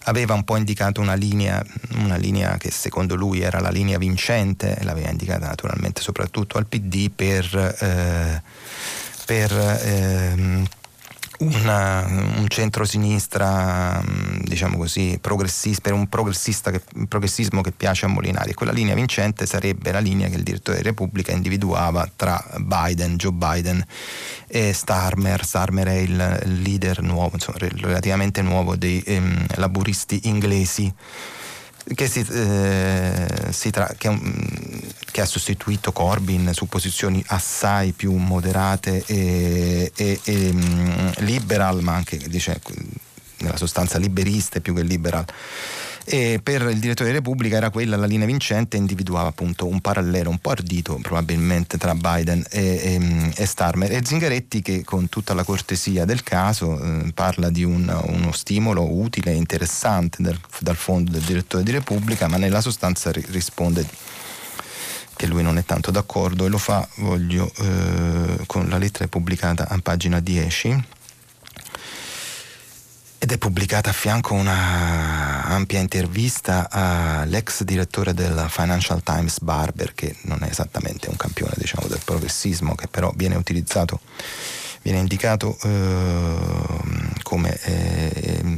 [0.04, 1.64] aveva un po' indicato una linea,
[1.96, 7.10] una linea che secondo lui era la linea vincente, l'aveva indicata naturalmente soprattutto al PD
[7.10, 8.42] per, eh,
[9.26, 10.64] per eh,
[11.40, 18.54] una, un centro-sinistra, mm, diciamo così, progressista, per un che, progressismo che piace a Molinari.
[18.54, 23.32] Quella linea vincente sarebbe la linea che il direttore della Repubblica individuava tra Biden, Joe
[23.32, 23.84] Biden
[24.46, 25.44] e Starmer.
[25.44, 30.92] Starmer è il leader nuovo, insomma, relativamente nuovo dei ehm, laburisti inglesi
[31.94, 34.18] che, si, eh, si tra, che,
[35.10, 41.94] che, ha sostituito Corbyn su posizioni assai più moderate e, e, e um, liberal, ma
[41.94, 42.60] anche dice,
[43.38, 45.24] nella sostanza liberiste più che liberal
[46.12, 50.28] e per il direttore di Repubblica era quella la linea vincente individuava appunto un parallelo
[50.28, 53.92] un po' ardito probabilmente tra Biden e, e, e Starmer.
[53.92, 58.92] E Zingaretti che con tutta la cortesia del caso eh, parla di un, uno stimolo
[58.92, 63.86] utile e interessante dal, dal, fondo del direttore di Repubblica ma nella sostanza ri, risponde
[65.14, 69.68] che lui non è tanto d'accordo e lo fa voglio eh, con la lettera pubblicata
[69.68, 70.98] a pagina 10
[73.22, 80.16] ed è pubblicata a fianco una ampia intervista all'ex direttore del Financial Times Barber, che
[80.22, 84.00] non è esattamente un campione diciamo, del progressismo, che però viene utilizzato,
[84.80, 86.36] viene indicato eh,
[87.22, 88.56] come, eh,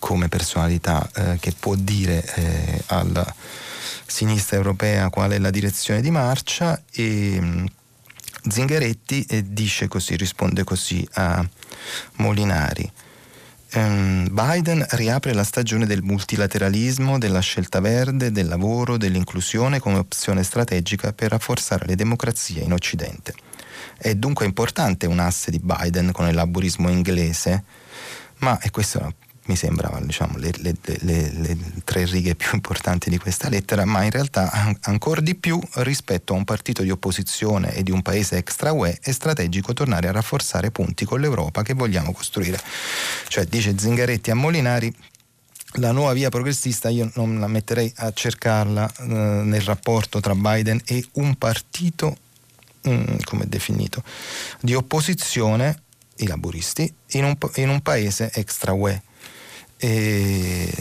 [0.00, 3.34] come, personalità eh, che può dire eh, alla
[4.04, 6.78] sinistra europea qual è la direzione di marcia.
[6.92, 7.64] E mm,
[8.50, 11.42] Zingaretti eh, dice così, risponde così a
[12.16, 12.92] Molinari
[13.76, 21.12] Biden riapre la stagione del multilateralismo, della scelta verde, del lavoro, dell'inclusione come opzione strategica
[21.12, 23.34] per rafforzare le democrazie in Occidente.
[23.98, 27.64] È dunque importante un asse di Biden con il laburismo inglese,
[28.38, 29.12] ma, e questo
[29.46, 34.02] mi sembrano diciamo, le, le, le, le, tre righe più importanti di questa lettera, ma
[34.02, 38.36] in realtà ancora di più rispetto a un partito di opposizione e di un paese
[38.36, 42.60] extra UE è strategico tornare a rafforzare punti con l'Europa che vogliamo costruire.
[43.28, 44.94] Cioè dice Zingaretti a Molinari
[45.78, 50.80] la nuova via progressista io non la metterei a cercarla eh, nel rapporto tra Biden
[50.86, 52.16] e un partito,
[52.88, 54.02] mm, come definito,
[54.60, 55.82] di opposizione,
[56.16, 59.02] i laburisti, in un, in un paese extra UE
[59.78, 60.72] e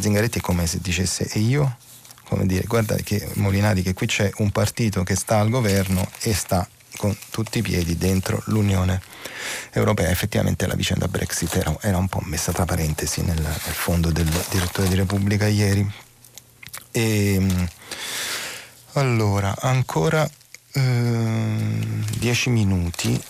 [0.00, 1.76] Zingaretti è come se dicesse e io?
[2.24, 6.34] Come dire, guarda che Molinari che qui c'è un partito che sta al governo e
[6.34, 9.00] sta con tutti i piedi dentro l'Unione
[9.72, 10.10] Europea.
[10.10, 14.28] Effettivamente la vicenda Brexit era, era un po' messa tra parentesi nel, nel, fondo del
[14.50, 15.90] direttore di Repubblica ieri.
[16.90, 17.46] E,
[18.92, 20.28] allora, ancora
[20.72, 23.22] eh, dieci minuti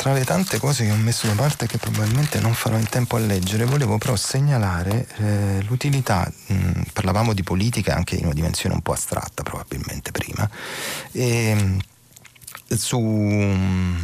[0.00, 3.16] tra le tante cose che ho messo da parte che probabilmente non farò in tempo
[3.16, 8.74] a leggere, volevo però segnalare eh, l'utilità, mh, parlavamo di politica anche in una dimensione
[8.74, 10.48] un po' astratta probabilmente prima,
[11.12, 11.76] e,
[12.68, 14.02] su una,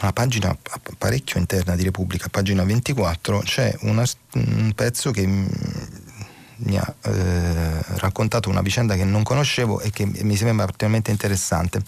[0.00, 0.56] una, pagina
[0.96, 8.48] parecchio interna di Repubblica, pagina 24, c'è una, un pezzo che mi ha eh, raccontato
[8.48, 11.82] una vicenda che non conoscevo e che mi sembra particolarmente interessante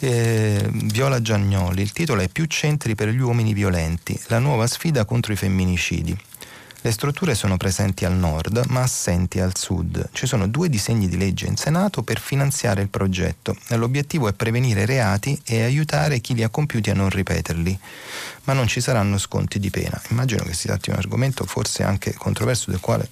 [0.00, 5.04] eh, Viola Giagnoli, il titolo è Più centri per gli uomini violenti, la nuova sfida
[5.04, 6.16] contro i femminicidi.
[6.82, 10.08] Le strutture sono presenti al nord ma assenti al sud.
[10.12, 13.54] Ci sono due disegni di legge in Senato per finanziare il progetto.
[13.68, 17.78] L'obiettivo è prevenire reati e aiutare chi li ha compiuti a non ripeterli.
[18.44, 20.00] Ma non ci saranno sconti di pena.
[20.08, 23.10] Immagino che si tratti di un argomento forse anche controverso del quale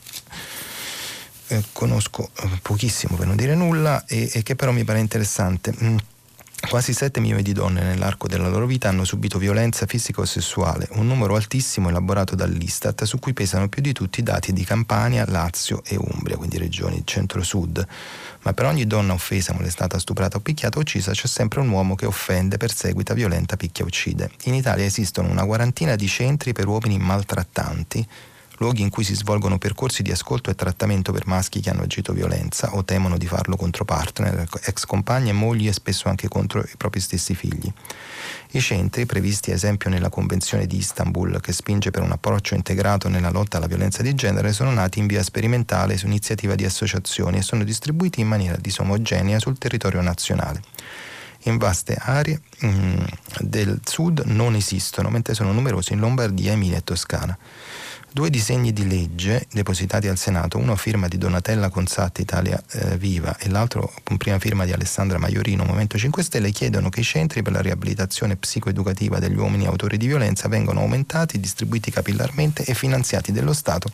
[1.48, 5.74] eh, conosco eh, pochissimo per non dire nulla e, e che però mi pare interessante.
[6.61, 10.88] Quasi 7 milioni di donne nell'arco della loro vita hanno subito violenza fisica o sessuale,
[10.92, 15.25] un numero altissimo elaborato dall'Istat su cui pesano più di tutti i dati di Campania,
[15.27, 17.87] Lazio e Umbria, quindi regioni centro-sud.
[18.42, 21.94] Ma per ogni donna offesa, molestata, stuprata o picchiata o uccisa c'è sempre un uomo
[21.94, 24.31] che offende, perseguita, violenta, picchia uccide.
[24.44, 28.07] In Italia esistono una quarantina di centri per uomini maltrattanti,
[28.59, 32.12] luoghi in cui si svolgono percorsi di ascolto e trattamento per maschi che hanno agito
[32.12, 36.77] violenza o temono di farlo contro partner, ex compagne, mogli e spesso anche contro i
[36.77, 37.73] propri stessi figli.
[38.53, 43.09] I centri, previsti ad esempio nella Convenzione di Istanbul, che spinge per un approccio integrato
[43.09, 47.38] nella lotta alla violenza di genere, sono nati in via sperimentale su iniziativa di associazioni
[47.38, 50.62] e sono distribuiti in maniera disomogenea sul territorio nazionale
[51.42, 52.97] in vaste aree mm,
[53.40, 57.37] del sud non esistono, mentre sono numerosi in Lombardia, Emilia e Toscana.
[58.18, 62.98] Due disegni di legge depositati al Senato, uno a firma di Donatella Consatti Italia eh,
[62.98, 67.04] Viva e l'altro con prima firma di Alessandra Maiorino Movimento 5 Stelle, chiedono che i
[67.04, 72.74] centri per la riabilitazione psicoeducativa degli uomini autori di violenza vengano aumentati, distribuiti capillarmente e
[72.74, 73.88] finanziati dello Stato,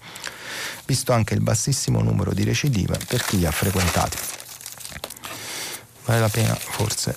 [0.87, 4.17] visto anche il bassissimo numero di recidiva per chi li ha frequentati.
[6.07, 7.15] Vale la pena forse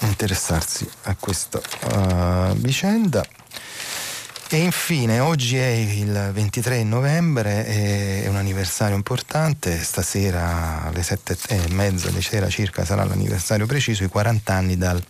[0.00, 3.22] interessarsi a questa uh, vicenda.
[4.50, 11.68] E infine, oggi è il 23 novembre, è un anniversario importante, stasera alle sette e
[11.72, 15.04] mezza di sera circa sarà l'anniversario preciso, i 40 anni dal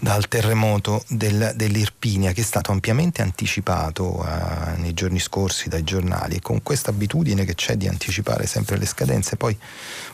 [0.00, 6.36] dal terremoto del, dell'Irpinia che è stato ampiamente anticipato uh, nei giorni scorsi dai giornali
[6.36, 9.58] e con questa abitudine che c'è di anticipare sempre le scadenze, poi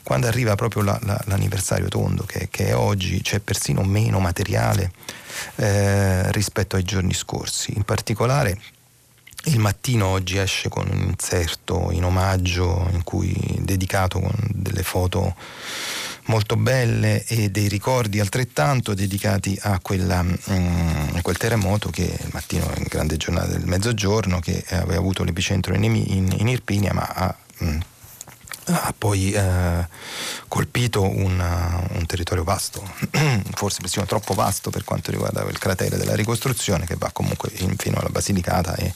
[0.03, 4.91] quando arriva proprio la, la, l'anniversario tondo che, che, è oggi c'è persino meno materiale
[5.57, 7.75] eh, rispetto ai giorni scorsi.
[7.77, 8.59] In particolare
[9.47, 15.35] il mattino oggi esce con un inserto in omaggio in cui dedicato con delle foto
[16.27, 22.31] molto belle e dei ricordi altrettanto dedicati a, quella, mm, a quel terremoto che il
[22.33, 27.03] mattino in grande giornata del mezzogiorno che aveva avuto l'epicentro in, in, in Irpinia ma
[27.03, 27.79] ha, mm,
[28.67, 29.89] ha poi eh,
[30.49, 31.39] colpito un,
[31.91, 32.83] un, territorio vasto,
[33.55, 37.99] forse persino troppo vasto per quanto riguarda il cratere della ricostruzione che va comunque fino
[37.99, 38.95] alla Basilicata e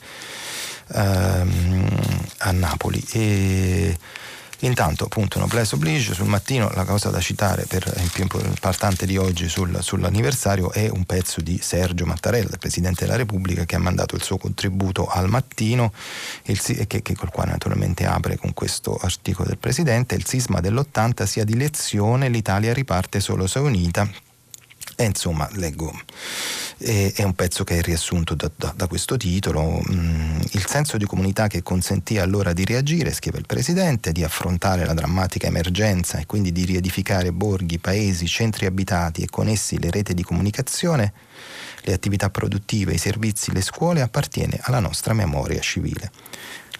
[0.94, 1.88] ehm,
[2.38, 3.04] a Napoli.
[3.12, 3.98] E,
[4.62, 9.16] Intanto, appunto, noblesse oblige, sul mattino la cosa da citare per il più importante di
[9.16, 14.16] oggi sul, sull'anniversario è un pezzo di Sergio Mattarella, Presidente della Repubblica, che ha mandato
[14.16, 15.92] il suo contributo al mattino,
[16.46, 21.24] il, che, che, col quale naturalmente apre con questo articolo del Presidente, il sisma dell'80
[21.24, 24.27] sia di lezione, l'Italia riparte solo se unita.
[25.00, 25.96] E insomma, leggo
[26.78, 29.80] e, è un pezzo che è riassunto da, da, da questo titolo.
[29.92, 34.84] Mm, il senso di comunità che consentì allora di reagire, scrive il Presidente, di affrontare
[34.84, 39.92] la drammatica emergenza e quindi di riedificare borghi, paesi, centri abitati e con essi le
[39.92, 41.12] reti di comunicazione,
[41.82, 46.10] le attività produttive, i servizi, le scuole, appartiene alla nostra memoria civile.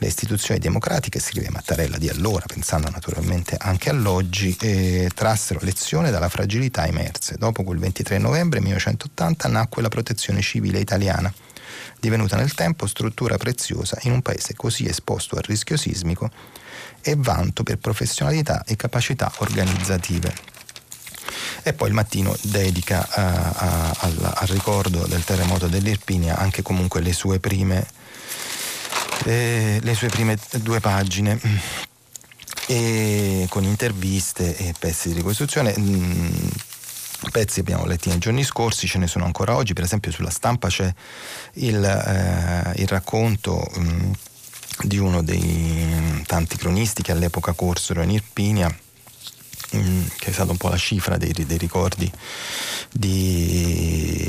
[0.01, 6.29] Le istituzioni democratiche, scrive Mattarella di allora, pensando naturalmente anche all'oggi, eh, trassero lezione dalla
[6.29, 7.35] fragilità emerse.
[7.37, 11.33] Dopo quel 23 novembre 1980 nacque la protezione civile italiana,
[11.99, 16.31] divenuta nel tempo struttura preziosa in un paese così esposto al rischio sismico
[17.01, 20.33] e vanto per professionalità e capacità organizzative.
[21.65, 27.01] E poi il mattino dedica uh, a, al, al ricordo del terremoto dell'Irpinia anche comunque
[27.01, 27.85] le sue prime
[29.25, 31.39] eh, le sue prime due pagine
[32.67, 35.75] e con interviste e pezzi di ricostruzione.
[35.79, 36.49] Mm,
[37.31, 40.69] pezzi abbiamo letti nei giorni scorsi, ce ne sono ancora oggi, per esempio sulla stampa
[40.69, 40.93] c'è
[41.55, 44.13] il, eh, il racconto mh, mm,
[44.83, 48.75] di uno dei tanti cronisti che all'epoca corsero in Irpinia
[49.77, 52.11] Mm, che è stata un po' la cifra dei, dei ricordi
[52.91, 54.27] di,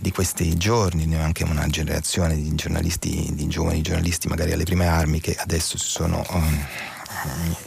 [0.00, 4.88] di, questi giorni, ne anche una generazione di giornalisti, di giovani giornalisti magari alle prime
[4.88, 6.66] armi che adesso si sono um,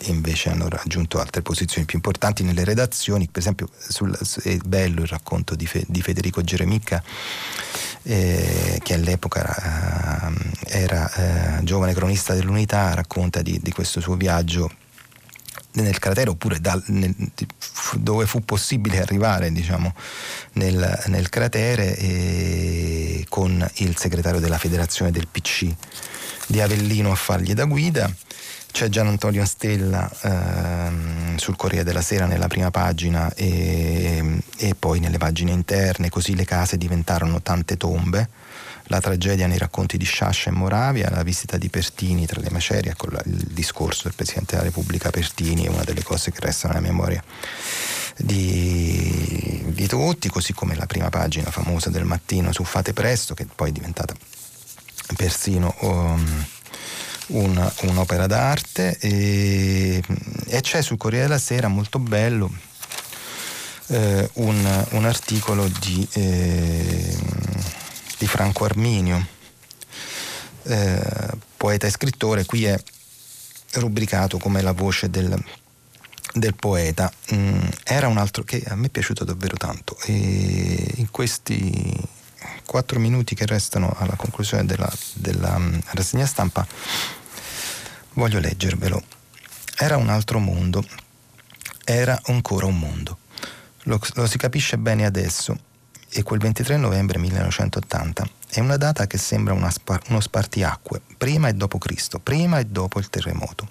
[0.08, 5.08] invece hanno raggiunto altre posizioni più importanti nelle redazioni, per esempio sul, è bello il
[5.08, 7.02] racconto di, Fe, di Federico Geremicca
[8.04, 10.30] eh, che all'epoca
[10.68, 14.70] eh, era eh, giovane cronista dell'unità, racconta di, di questo suo viaggio
[15.76, 17.14] nel cratere oppure dal, nel,
[17.96, 19.94] dove fu possibile arrivare diciamo,
[20.54, 21.96] nel, nel cratere
[23.30, 25.74] con il segretario della federazione del PC
[26.48, 28.12] di Avellino a fargli da guida.
[28.72, 35.00] C'è Gian Antonio Stella ehm, sul Corriere della Sera nella prima pagina e, e poi
[35.00, 38.28] nelle pagine interne, così le case diventarono tante tombe
[38.86, 42.92] la tragedia nei racconti di Sciascia e Moravia, la visita di Pertini tra le macerie,
[42.92, 46.88] ecco il discorso del Presidente della Repubblica Pertini è una delle cose che restano nella
[46.88, 47.24] memoria
[48.18, 53.46] di, di tutti, così come la prima pagina famosa del mattino su Fate Presto, che
[53.46, 54.16] poi è diventata
[55.16, 55.74] persino...
[55.82, 56.46] Um,
[57.28, 58.98] un, un'opera d'arte.
[59.00, 60.00] E,
[60.46, 62.52] e, c'è sul Corriere della Sera molto bello
[63.88, 67.18] eh, un, un, articolo di eh,
[68.26, 69.24] di Franco Arminio,
[70.64, 72.76] eh, poeta e scrittore, qui è
[73.74, 75.38] rubricato come la voce del,
[76.34, 77.12] del poeta.
[77.34, 81.96] Mm, era un altro che a me è piaciuto davvero tanto e in questi
[82.66, 86.66] quattro minuti che restano alla conclusione della, della um, rassegna stampa
[88.14, 89.04] voglio leggervelo.
[89.78, 90.84] Era un altro mondo,
[91.84, 93.20] era ancora un mondo.
[93.84, 95.74] Lo, lo si capisce bene adesso
[96.18, 101.54] e quel 23 novembre 1980 è una data che sembra spar- uno spartiacque, prima e
[101.54, 103.68] dopo Cristo, prima e dopo il terremoto.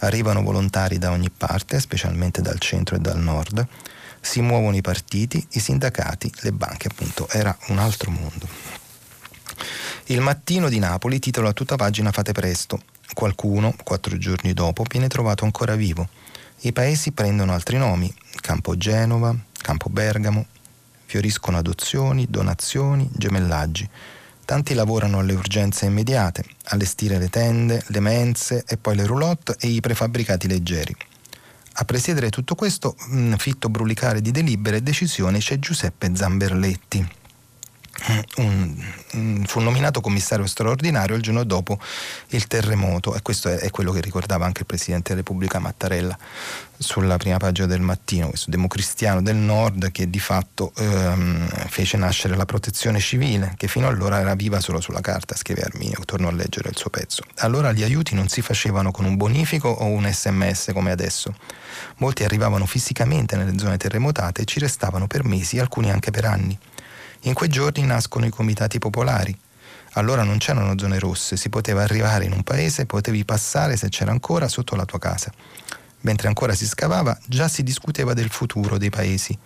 [0.00, 3.66] Arrivano volontari da ogni parte, specialmente dal centro e dal nord,
[4.20, 8.46] si muovono i partiti, i sindacati, le banche, appunto, era un altro mondo.
[10.06, 12.82] Il mattino di Napoli titola a tutta pagina Fate presto.
[13.14, 16.06] Qualcuno, quattro giorni dopo, viene trovato ancora vivo.
[16.60, 20.46] I paesi prendono altri nomi, Campo Genova, Campo Bergamo,
[21.12, 23.86] fioriscono adozioni, donazioni, gemellaggi.
[24.46, 29.68] Tanti lavorano alle urgenze immediate, allestire le tende, le mense e poi le roulotte e
[29.68, 30.96] i prefabbricati leggeri.
[31.74, 37.06] A presiedere tutto questo, mm, fitto brulicare di delibere e decisioni, c'è Giuseppe Zamberletti.
[38.36, 38.74] Un,
[39.12, 41.78] un, fu nominato commissario straordinario il giorno dopo
[42.28, 46.16] il terremoto e questo è, è, quello che ricordava anche il Presidente della Repubblica Mattarella
[46.78, 52.34] sulla prima pagina del mattino, questo democristiano del nord che di fatto ehm, fece nascere
[52.34, 56.32] la protezione civile che fino allora era viva solo sulla carta, scrive Arminio, torno a
[56.32, 57.22] leggere il suo pezzo.
[57.36, 61.34] Allora gli aiuti non si facevano con un bonifico o un sms come adesso
[61.98, 66.58] Molti arrivavano fisicamente nelle zone terremotate e ci restavano per mesi, alcuni anche per anni.
[67.22, 69.36] In quei giorni nascono i comitati popolari.
[69.92, 74.10] Allora non c'erano zone rosse, si poteva arrivare in un paese, potevi passare se c'era
[74.10, 75.32] ancora sotto la tua casa.
[76.00, 79.36] Mentre ancora si scavava, già si discuteva del futuro dei paesi.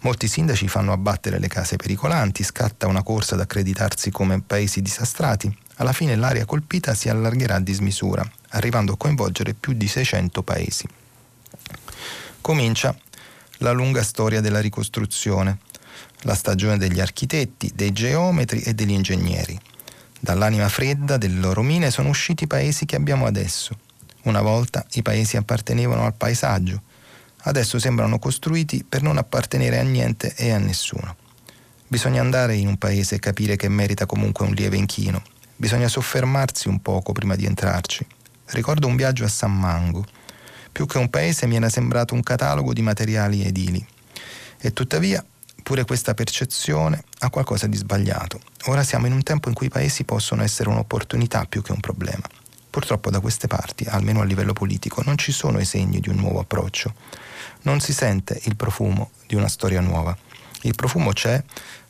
[0.00, 5.54] Molti sindaci fanno abbattere le case pericolanti, scatta una corsa ad accreditarsi come paesi disastrati.
[5.76, 10.86] Alla fine l'area colpita si allargherà a dismisura, arrivando a coinvolgere più di 600 paesi
[12.42, 12.94] comincia
[13.58, 15.58] la lunga storia della ricostruzione,
[16.22, 19.58] la stagione degli architetti, dei geometri e degli ingegneri.
[20.20, 23.76] Dall'anima fredda delle loro mine sono usciti i paesi che abbiamo adesso.
[24.22, 26.82] Una volta i paesi appartenevano al paesaggio,
[27.44, 31.16] adesso sembrano costruiti per non appartenere a niente e a nessuno.
[31.88, 35.22] Bisogna andare in un paese e capire che merita comunque un lieve inchino.
[35.56, 38.06] Bisogna soffermarsi un poco prima di entrarci.
[38.46, 40.06] Ricordo un viaggio a San Mango
[40.72, 43.84] più che un paese mi era sembrato un catalogo di materiali edili.
[44.58, 45.22] E tuttavia
[45.62, 48.40] pure questa percezione ha qualcosa di sbagliato.
[48.66, 51.80] Ora siamo in un tempo in cui i paesi possono essere un'opportunità più che un
[51.80, 52.26] problema.
[52.68, 56.16] Purtroppo da queste parti, almeno a livello politico, non ci sono i segni di un
[56.16, 56.94] nuovo approccio.
[57.62, 60.16] Non si sente il profumo di una storia nuova.
[60.62, 61.42] Il profumo c'è,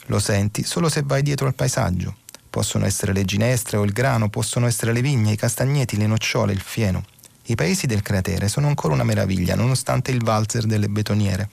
[0.07, 2.17] lo senti, solo se vai dietro al paesaggio.
[2.51, 6.53] Possono essere le ginestre o il grano, possono essere le vigne, i castagneti, le nocciole,
[6.53, 7.05] il fieno.
[7.47, 11.49] I paesi del cratere sono ancora una meraviglia, nonostante il valzer delle betoniere.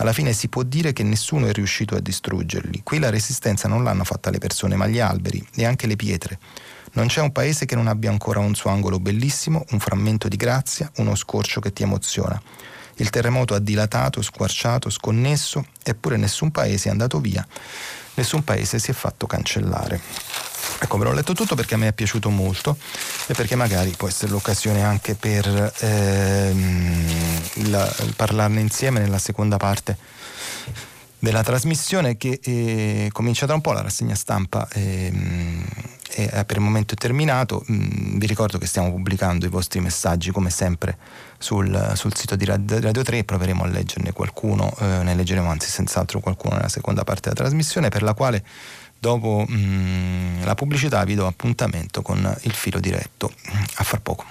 [0.00, 2.80] Alla fine si può dire che nessuno è riuscito a distruggerli.
[2.82, 6.38] Qui la resistenza non l'hanno fatta le persone, ma gli alberi e anche le pietre.
[6.92, 10.36] Non c'è un paese che non abbia ancora un suo angolo bellissimo, un frammento di
[10.36, 12.40] grazia, uno scorcio che ti emoziona.
[12.96, 17.46] Il terremoto ha dilatato, squarciato, sconnesso, eppure nessun paese è andato via,
[18.20, 20.00] nessun paese si è fatto cancellare.
[20.82, 22.76] Ecco, ve l'ho letto tutto perché a me è piaciuto molto
[23.26, 29.96] e perché magari può essere l'occasione anche per ehm, la, parlarne insieme nella seconda parte
[31.20, 35.64] della trasmissione che eh, comincia da un po' la rassegna stampa ehm,
[36.10, 40.50] è per il momento terminato mm, vi ricordo che stiamo pubblicando i vostri messaggi come
[40.50, 40.96] sempre
[41.38, 46.20] sul, sul sito di Radio 3 proveremo a leggerne qualcuno eh, ne leggeremo anzi senz'altro
[46.20, 48.42] qualcuno nella seconda parte della trasmissione per la quale
[49.00, 53.32] dopo mh, mm, la pubblicità vi do appuntamento con il filo diretto.
[53.76, 54.24] A far poco.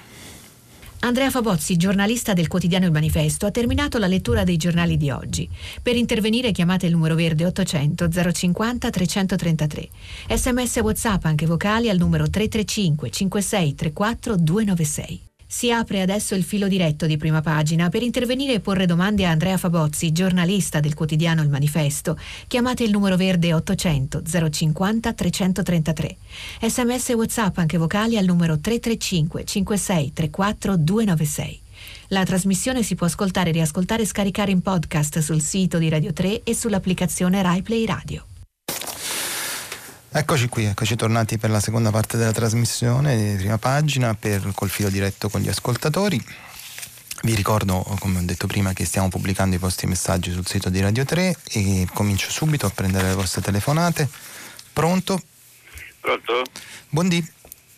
[1.02, 5.50] Andrea Fabozzi, giornalista del quotidiano Il Manifesto, ha terminato la lettura dei giornali di oggi.
[5.82, 9.90] Per intervenire chiamate il numero verde 800 050 333.
[10.36, 15.29] Sms WhatsApp anche vocali al numero 335 56 34 296.
[15.52, 19.32] Si apre adesso il filo diretto di prima pagina per intervenire e porre domande a
[19.32, 22.20] Andrea Fabozzi, giornalista del quotidiano Il Manifesto.
[22.46, 24.22] Chiamate il numero verde 800
[24.52, 26.18] 050 333.
[26.62, 31.62] Sms WhatsApp anche vocali al numero 335 56 34 296.
[32.10, 36.44] La trasmissione si può ascoltare, riascoltare e scaricare in podcast sul sito di Radio 3
[36.44, 38.29] e sull'applicazione RaiPlay Radio.
[40.12, 44.90] Eccoci qui, eccoci tornati per la seconda parte della trasmissione prima pagina per, col filo
[44.90, 46.20] diretto con gli ascoltatori.
[47.22, 50.82] Vi ricordo, come ho detto prima, che stiamo pubblicando i vostri messaggi sul sito di
[50.82, 54.10] Radio 3 e comincio subito a prendere le vostre telefonate.
[54.74, 55.22] Pronto?
[56.00, 56.42] Pronto?
[56.90, 57.24] Buondì.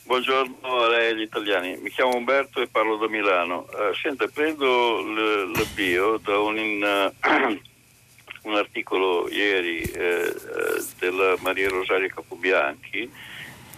[0.03, 3.67] Buongiorno a lei agli italiani, mi chiamo Umberto e parlo da Milano.
[3.71, 5.01] Uh, senta, prendo
[5.53, 6.57] l'avvio da un...
[6.57, 7.59] In, uh,
[8.43, 10.33] un articolo ieri eh, eh,
[10.99, 13.09] della Maria Rosaria Capobianchi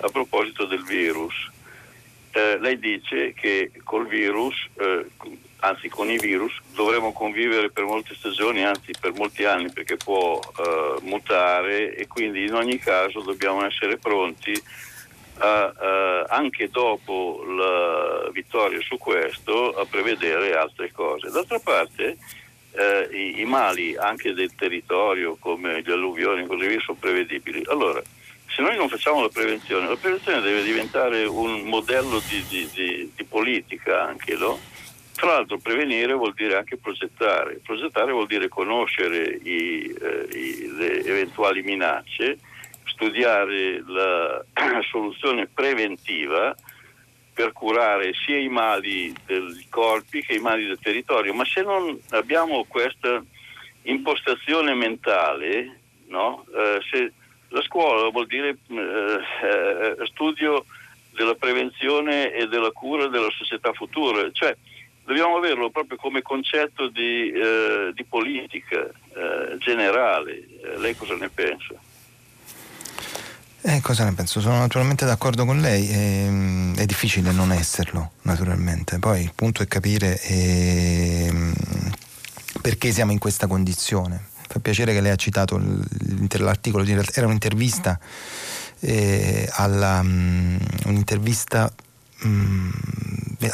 [0.02, 1.52] a proposito del virus.
[2.32, 5.06] Eh, lei dice che col virus, eh,
[5.58, 10.40] anzi con i virus, dovremo convivere per molte stagioni, anzi per molti anni perché può
[10.40, 14.62] eh, mutare e quindi in ogni caso dobbiamo essere pronti
[15.38, 21.30] a, uh, anche dopo la vittoria su questo a prevedere altre cose.
[21.32, 22.18] D'altra parte
[22.76, 27.64] eh, i, i, mali anche del territorio come gli alluvioni e così via sono prevedibili.
[27.68, 28.02] Allora,
[28.48, 33.12] se noi non facciamo la prevenzione, la prevenzione deve diventare un modello di, di, di,
[33.16, 34.60] di politica anche, no?
[35.16, 41.04] Tra l'altro prevenire vuol dire anche progettare, progettare vuol dire conoscere i, eh, i, le
[41.04, 42.38] eventuali minacce,
[42.86, 44.44] studiare la
[44.90, 46.56] soluzione preventiva
[47.34, 52.00] per curare sia i mali dei corpi che i mali del territorio, ma se non
[52.12, 53.24] abbiamo questa
[53.84, 56.46] impostazione mentale, no?
[56.56, 57.12] eh,
[57.50, 60.66] la scuola vuol dire eh, eh, studio
[61.12, 64.56] della prevenzione e della cura della società futura, cioè
[65.06, 70.48] dobbiamo averlo proprio come concetto di, eh, di politica eh, generale.
[70.62, 71.76] Eh, lei cosa ne pensa?
[73.66, 74.42] Eh, cosa ne penso?
[74.42, 79.00] Sono naturalmente d'accordo con lei, ehm, è difficile non esserlo, naturalmente.
[79.00, 81.54] Poi il punto è capire ehm,
[82.60, 84.22] perché siamo in questa condizione.
[84.50, 87.98] Fa piacere che lei ha citato l'articolo, era un'intervista,
[88.82, 91.72] eh, alla, um, un'intervista
[92.24, 92.70] um,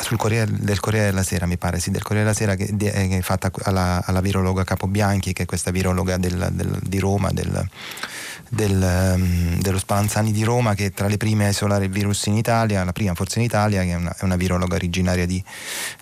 [0.01, 3.17] sul Corriere, del Corriere della Sera, mi pare, sì, del Corriere della Sera che, che
[3.17, 7.69] è fatta alla, alla, virologa Capobianchi, che è questa virologa del, del, di Roma, del,
[8.49, 12.35] del, um, dello Spallanzani di Roma, che tra le prime a isolare il virus in
[12.35, 15.43] Italia, la prima forse in Italia, che è una, è una virologa originaria di,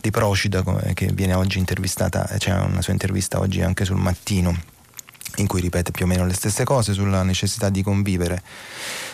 [0.01, 4.75] di Procida, che viene oggi intervistata, c'è una sua intervista oggi anche sul mattino
[5.37, 8.41] in cui ripete più o meno le stesse cose sulla necessità di convivere.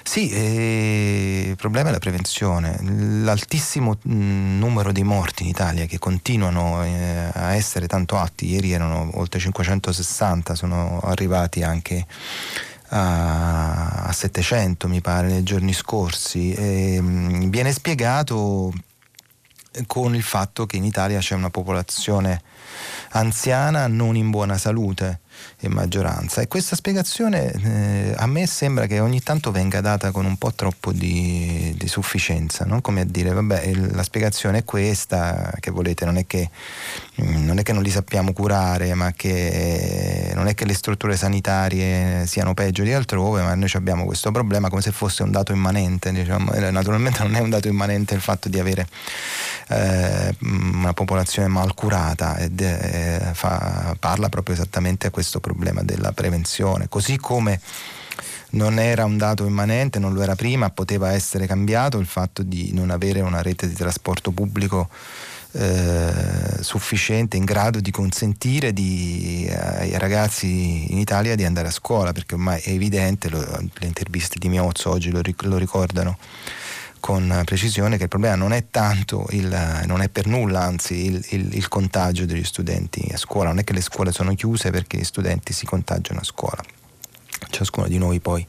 [0.04, 2.78] Sì, eh, il problema è la prevenzione.
[2.82, 8.72] L'altissimo mm, numero di morti in Italia che continuano eh, a essere tanto alti, ieri
[8.72, 12.06] erano oltre 560, sono arrivati anche
[12.96, 18.72] a, 700 mi pare nei giorni scorsi, e, mm, viene spiegato
[19.88, 22.42] con il fatto che in Italia c'è una popolazione
[23.12, 25.22] anziana non in buona salute
[25.60, 26.42] e maggioranza.
[26.42, 30.54] E questa spiegazione eh, a me sembra che ogni tanto venga data con un po'
[30.54, 32.82] troppo di, di sufficienza, no?
[32.82, 36.50] come a dire, vabbè, la spiegazione è questa, che volete, non è che,
[37.22, 41.16] mm, non è che non li sappiamo curare, ma che non è che le strutture
[41.16, 45.52] sanitarie siano peggio di altrove, ma noi abbiamo questo problema come se fosse un dato
[45.52, 46.12] immanente.
[46.12, 46.52] Diciamo.
[46.72, 48.88] Naturalmente non è un dato immanente il fatto di avere
[49.70, 56.12] eh, una popolazione mal curata ed eh, fa, parla proprio esattamente a questo problema della
[56.12, 57.60] prevenzione, così come
[58.52, 62.72] non era un dato immanente, non lo era prima, poteva essere cambiato il fatto di
[62.74, 64.90] non avere una rete di trasporto pubblico
[65.54, 72.12] eh, sufficiente, in grado di consentire di, ai ragazzi in Italia di andare a scuola,
[72.12, 76.18] perché ormai è evidente, lo, le interviste di Miozzo oggi lo, lo ricordano
[77.04, 81.26] con precisione che il problema non è tanto, il, non è per nulla anzi il,
[81.32, 84.96] il, il, contagio degli studenti a scuola, non è che le scuole sono chiuse perché
[84.96, 86.64] gli studenti si contagiano a scuola.
[87.50, 88.48] Ciascuno di noi poi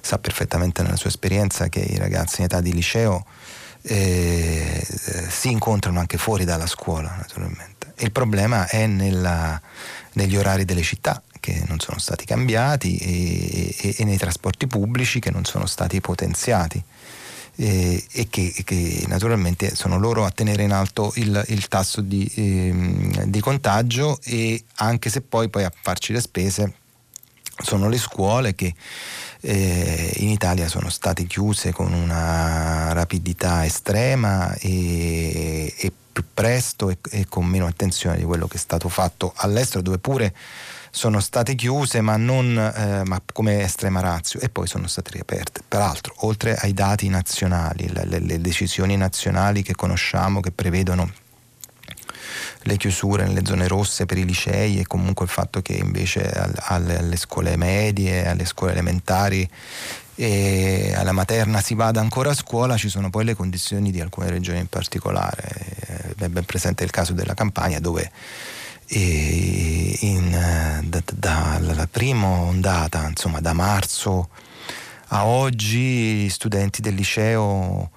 [0.00, 3.26] sa perfettamente nella sua esperienza che i ragazzi in età di liceo
[3.82, 4.82] eh,
[5.28, 7.92] si incontrano anche fuori dalla scuola naturalmente.
[7.98, 9.60] Il problema è nella,
[10.14, 15.20] negli orari delle città che non sono stati cambiati e, e, e nei trasporti pubblici
[15.20, 16.82] che non sono stati potenziati
[17.60, 22.26] eh, e che, che, naturalmente sono loro a tenere in alto il, il tasso di,
[22.34, 26.74] eh, di, contagio e anche se poi, poi a farci le spese
[27.62, 28.74] sono le scuole che
[29.42, 36.96] eh, in Italia sono state chiuse con una rapidità estrema e, e più presto e,
[37.10, 40.34] e, con meno attenzione di quello che è stato fatto all'estero dove pure
[40.90, 45.62] sono state chiuse ma non eh, ma come estrema razio e poi sono state riaperte.
[45.66, 51.10] Peraltro, oltre ai dati nazionali, le, le decisioni nazionali che conosciamo che prevedono
[52.64, 57.16] le chiusure nelle zone rosse per i licei e comunque il fatto che invece alle,
[57.16, 59.48] scuole medie, alle scuole elementari
[60.14, 64.28] e alla materna si vada ancora a scuola, ci sono poi le condizioni di alcune
[64.28, 66.14] regioni in particolare.
[66.18, 68.10] È ben presente il caso della Campania dove
[68.92, 74.28] e in, da, dalla prima ondata, insomma da marzo
[75.12, 77.90] a oggi, studenti del liceo,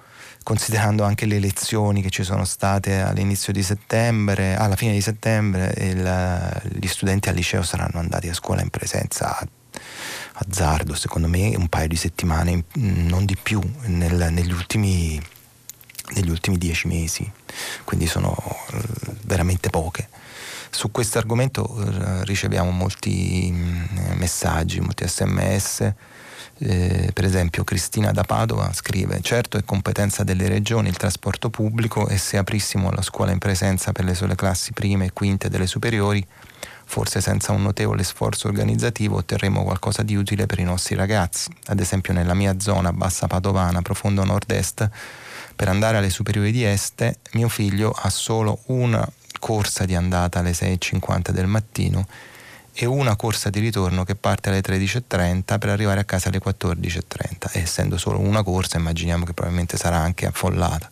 [0.44, 5.74] considerando anche le lezioni che ci sono state all'inizio di settembre, alla fine di settembre,
[5.78, 9.48] il, gli studenti al liceo saranno andati a scuola in presenza
[10.34, 15.20] azzardo, secondo me un paio di settimane, non di più, nel, negli, ultimi,
[16.16, 17.30] negli ultimi dieci mesi,
[17.84, 18.36] quindi sono
[19.24, 20.10] veramente poche.
[20.76, 25.94] Su questo argomento eh, riceviamo molti mm, messaggi, molti sms.
[26.58, 32.08] Eh, per esempio Cristina da Padova scrive certo è competenza delle regioni il trasporto pubblico
[32.08, 35.66] e se aprissimo la scuola in presenza per le sole classi prime e quinte delle
[35.66, 36.26] superiori
[36.86, 41.80] forse senza un notevole sforzo organizzativo otterremo qualcosa di utile per i nostri ragazzi ad
[41.80, 44.90] esempio nella mia zona bassa padovana profondo nord-est
[45.56, 49.08] per andare alle superiori di Este mio figlio ha solo una
[49.40, 52.06] corsa di andata alle 6.50 del mattino
[52.76, 57.52] e una corsa di ritorno che parte alle 13.30 per arrivare a casa alle 14.30
[57.52, 60.90] e essendo solo una corsa immaginiamo che probabilmente sarà anche affollata.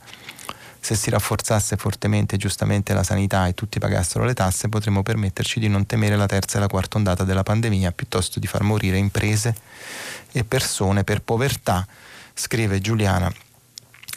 [0.80, 5.68] Se si rafforzasse fortemente giustamente la sanità e tutti pagassero le tasse potremmo permetterci di
[5.68, 9.56] non temere la terza e la quarta ondata della pandemia piuttosto di far morire imprese
[10.32, 11.86] e persone per povertà,
[12.34, 13.32] scrive Giuliana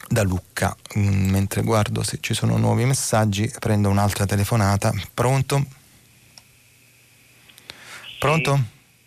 [0.09, 0.77] da Lucca.
[0.99, 4.93] Mm, mentre guardo se ci sono nuovi messaggi, prendo un'altra telefonata.
[5.13, 5.65] Pronto?
[8.19, 8.59] Pronto?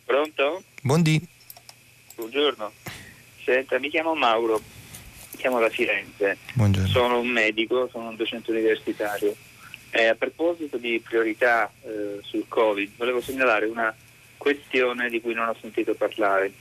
[0.05, 0.63] Pronto?
[0.81, 1.27] Buondì.
[2.15, 2.71] Buongiorno.
[3.43, 4.61] Senta, mi chiamo Mauro,
[5.31, 6.37] mi chiamo da Firenze.
[6.53, 6.87] Buongiorno.
[6.89, 9.35] Sono un medico, sono un docente universitario.
[9.89, 13.95] Eh, a proposito di priorità eh, sul Covid, volevo segnalare una
[14.37, 16.51] questione di cui non ho sentito parlare.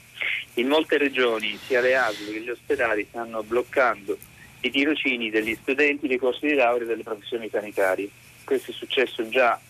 [0.54, 4.16] In molte regioni, sia le ASL che gli ospedali stanno bloccando
[4.60, 8.08] i tirocini degli studenti dei corsi di laurea delle professioni sanitarie.
[8.44, 9.60] Questo è successo già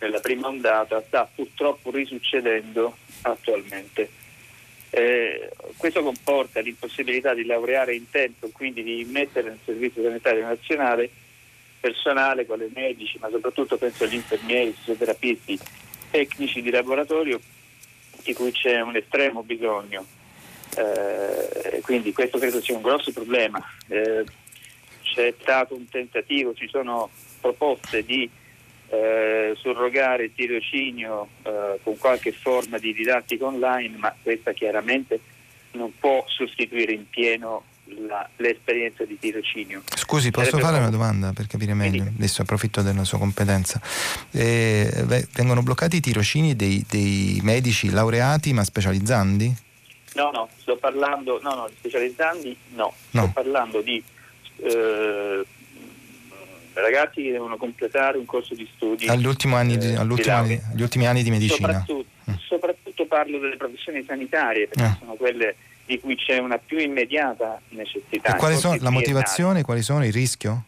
[0.00, 4.10] nella prima ondata sta purtroppo risuccedendo attualmente.
[4.90, 11.10] Eh, questo comporta l'impossibilità di laureare in tempo, quindi di mettere nel Servizio Sanitario Nazionale
[11.80, 15.58] personale, quale medici, ma soprattutto penso agli infermieri, fisioterapisti,
[16.10, 17.40] tecnici di laboratorio,
[18.28, 20.04] di cui c'è un estremo bisogno.
[20.76, 23.58] Eh, quindi questo credo sia un grosso problema.
[23.88, 24.22] Eh,
[25.00, 27.08] c'è stato un tentativo, ci sono
[27.40, 28.28] proposte di
[28.90, 35.18] eh, surrogare il tirocinio eh, con qualche forma di didattica online, ma questa chiaramente
[35.72, 37.64] non può sostituire in pieno
[38.06, 39.82] la, l'esperienza di tirocinio.
[39.94, 42.02] Scusi, posso Sarebbe fare una domanda per capire meglio?
[42.02, 43.80] Adesso approfitto della sua competenza.
[44.30, 49.66] Eh, vengono bloccati i tirocini dei, dei, medici laureati ma specializzandi?
[50.14, 53.20] No, no, sto parlando, no, no, specializzandi no, no.
[53.22, 54.02] sto parlando di
[54.56, 55.44] eh,
[56.72, 59.06] ragazzi che devono completare un corso di studi.
[59.06, 61.68] Agli ultimi anni di, eh, di anni, gli ultimi anni di medicina.
[61.68, 62.34] Soprattutto, mm.
[62.38, 64.96] soprattutto parlo delle professioni sanitarie, perché eh.
[64.98, 65.56] sono quelle
[65.88, 68.34] di cui c'è una più immediata necessità.
[68.36, 70.64] Quali sono la motivazione, quali sono il rischio?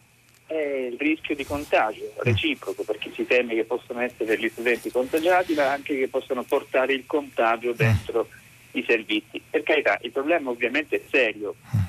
[0.47, 5.53] È il rischio di contagio reciproco, perché si teme che possano essere gli studenti contagiati,
[5.53, 8.79] ma anche che possano portare il contagio dentro mm.
[8.79, 9.41] i servizi.
[9.47, 11.55] Per carità, il problema ovviamente è serio.
[11.75, 11.81] Mm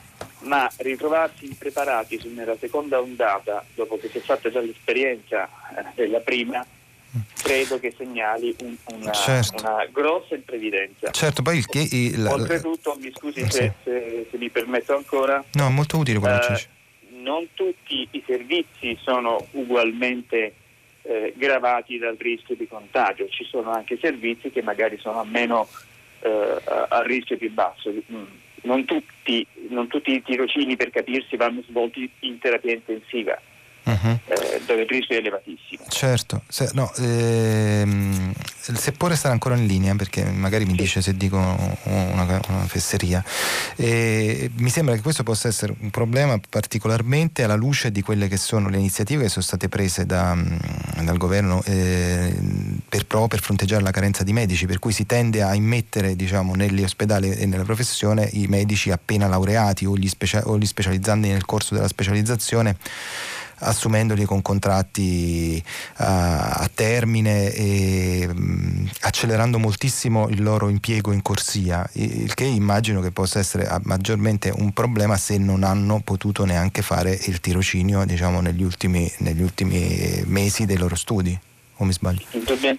[0.42, 6.20] ma ritrovarsi impreparati nella seconda ondata, dopo che si è fatta già l'esperienza eh, della
[6.20, 6.64] prima,
[7.42, 9.62] credo che segnali un, una, certo.
[9.62, 11.10] una, grossa imprevidenza.
[11.10, 15.42] Certo, poi il che, il, Oltretutto, mi scusi eh, se, se, se, mi permetto ancora.
[15.52, 16.66] No, è molto utile quello che eh,
[17.20, 20.54] Non tutti i servizi sono ugualmente
[21.02, 25.68] eh, gravati dal rischio di contagio, ci sono anche servizi che magari sono a meno
[26.20, 26.56] eh,
[26.88, 27.90] a rischio più basso.
[27.90, 33.40] Mm non tutti, non tutti i tirocini per capirsi vanno svolti in terapia intensiva.
[33.84, 34.18] Uh-huh.
[34.26, 35.84] Eh, dove il rischio è elevatissimo.
[35.88, 40.76] Certo, se, no, ehm, se può restare ancora in linea perché magari mi sì.
[40.76, 43.22] dice se dico una, una fesseria,
[43.76, 48.36] eh, mi sembra che questo possa essere un problema particolarmente alla luce di quelle che
[48.36, 50.36] sono le iniziative che sono state prese da,
[51.02, 52.34] dal governo eh,
[52.88, 56.54] per, proprio per fronteggiare la carenza di medici, per cui si tende a immettere diciamo,
[56.54, 61.28] negli ospedali e nella professione i medici appena laureati o gli, specia- o gli specializzandi
[61.28, 62.76] nel corso della specializzazione
[63.62, 65.62] assumendoli con contratti
[65.96, 73.00] a, a termine e mh, accelerando moltissimo il loro impiego in corsia, il che immagino
[73.00, 78.40] che possa essere maggiormente un problema se non hanno potuto neanche fare il tirocinio diciamo,
[78.40, 81.38] negli, ultimi, negli ultimi mesi dei loro studi.
[81.76, 82.22] O mi sbaglio?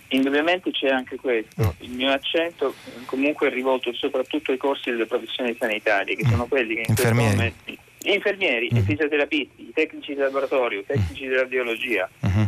[0.09, 1.75] Indubbiamente c'è anche questo.
[1.79, 2.73] Il mio accento
[3.05, 7.35] comunque è rivolto soprattutto ai corsi delle professioni sanitarie, che sono quelli che in Infermieri.
[7.35, 8.77] questo momento gli infermieri, mm.
[8.77, 12.45] i fisioterapisti, i tecnici di laboratorio, i tecnici di radiologia mm-hmm.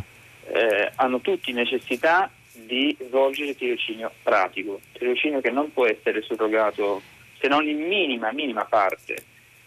[0.47, 7.01] eh, hanno tutti necessità di svolgere tirocinio pratico, tirocinio che non può essere surrogato
[7.39, 9.15] se non in minima, minima parte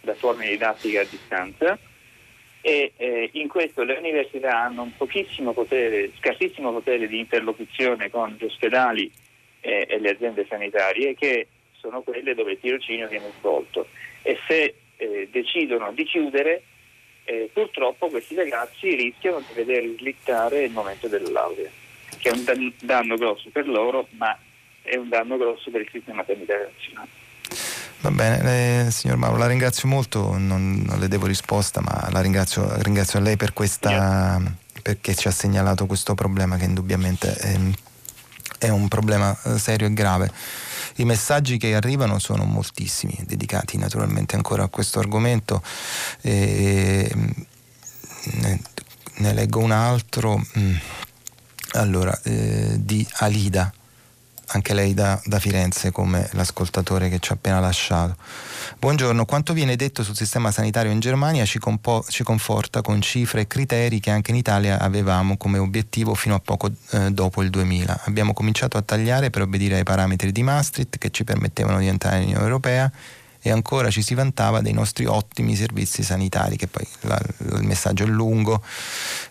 [0.01, 1.79] da forme didattiche a distanza
[2.61, 8.37] e eh, in questo le università hanno un pochissimo potere, scarsissimo potere di interlocuzione con
[8.39, 9.11] gli ospedali
[9.61, 11.47] eh, e le aziende sanitarie che
[11.79, 13.87] sono quelle dove il tirocinio viene svolto
[14.23, 16.63] e se eh, decidono di chiudere,
[17.25, 21.71] eh, purtroppo questi ragazzi rischiano di vedere slittare il momento della laurea,
[22.19, 24.37] che è un dan- danno grosso per loro, ma
[24.83, 27.09] è un danno grosso per il sistema sanitario nazionale.
[28.01, 32.21] Va bene, eh, signor Mauro, la ringrazio molto, non, non, le devo risposta, ma la
[32.21, 34.41] ringrazio, ringrazio a lei per questa,
[34.83, 37.57] perché ci ha segnalato questo problema che indubbiamente è,
[38.59, 40.31] è un problema eh, serio e grave.
[40.99, 45.63] I messaggi che arrivano sono moltissimi, dedicati naturalmente ancora a questo argomento.
[46.21, 47.11] E,
[49.19, 50.45] ne leggo un altro.
[50.59, 50.75] Mm.
[51.73, 53.73] Allora, eh, di Alida,
[54.47, 58.17] anche lei da, da, Firenze come l'ascoltatore che ci ha appena lasciato.
[58.77, 63.43] Buongiorno, quanto viene detto sul sistema sanitario in Germania ci, compo- ci conforta con cifre
[63.43, 67.51] e criteri che anche in Italia avevamo come obiettivo fino a poco eh, dopo il
[67.51, 68.03] 2000.
[68.05, 72.19] Abbiamo cominciato a tagliare per obbedire ai parametri di Maastricht che ci permettevano di entrare
[72.19, 72.93] nell'Unione Europea
[73.41, 77.19] e ancora ci si vantava dei nostri ottimi servizi sanitari, che poi la,
[77.57, 78.63] il messaggio è lungo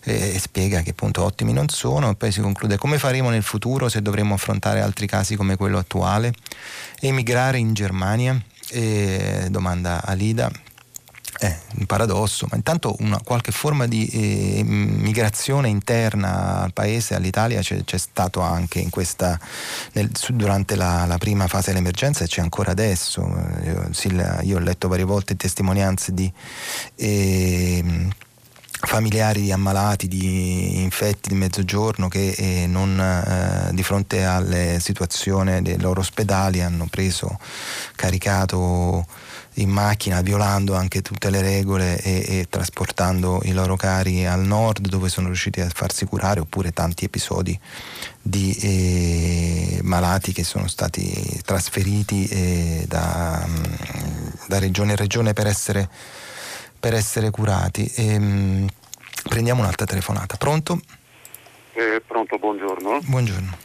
[0.02, 3.42] e, e spiega che appunto ottimi non sono e poi si conclude come faremo nel
[3.42, 6.32] futuro se dovremo affrontare altri casi come quello attuale?
[7.00, 8.36] Emigrare in Germania?
[8.70, 10.50] E domanda Alida
[11.38, 17.60] è un paradosso, ma intanto una qualche forma di eh, migrazione interna al paese, all'Italia
[17.60, 19.38] c'è, c'è stato anche questa,
[19.92, 23.22] nel, durante la, la, prima fase dell'emergenza e c'è ancora adesso.
[23.64, 23.90] Io,
[24.42, 26.30] io ho letto varie volte testimonianze di
[26.96, 28.08] eh,
[28.80, 35.62] familiari di ammalati, di infetti di mezzogiorno che eh, non, eh, di fronte alle situazioni
[35.62, 37.38] dei loro ospedali hanno preso,
[37.96, 39.04] caricato
[39.58, 44.86] in macchina violando anche tutte le regole e, e, trasportando i loro cari al nord
[44.88, 47.58] dove sono riusciti a farsi curare oppure tanti episodi
[48.20, 53.46] di eh, malati che sono stati trasferiti eh, da,
[54.46, 55.88] da, regione in regione per essere,
[56.78, 57.90] per essere curati.
[57.96, 58.66] E, ehm, mh,
[59.28, 60.36] prendiamo un'altra telefonata.
[60.36, 60.80] Pronto?
[61.72, 63.00] Eh, pronto, buongiorno.
[63.04, 63.56] Buongiorno.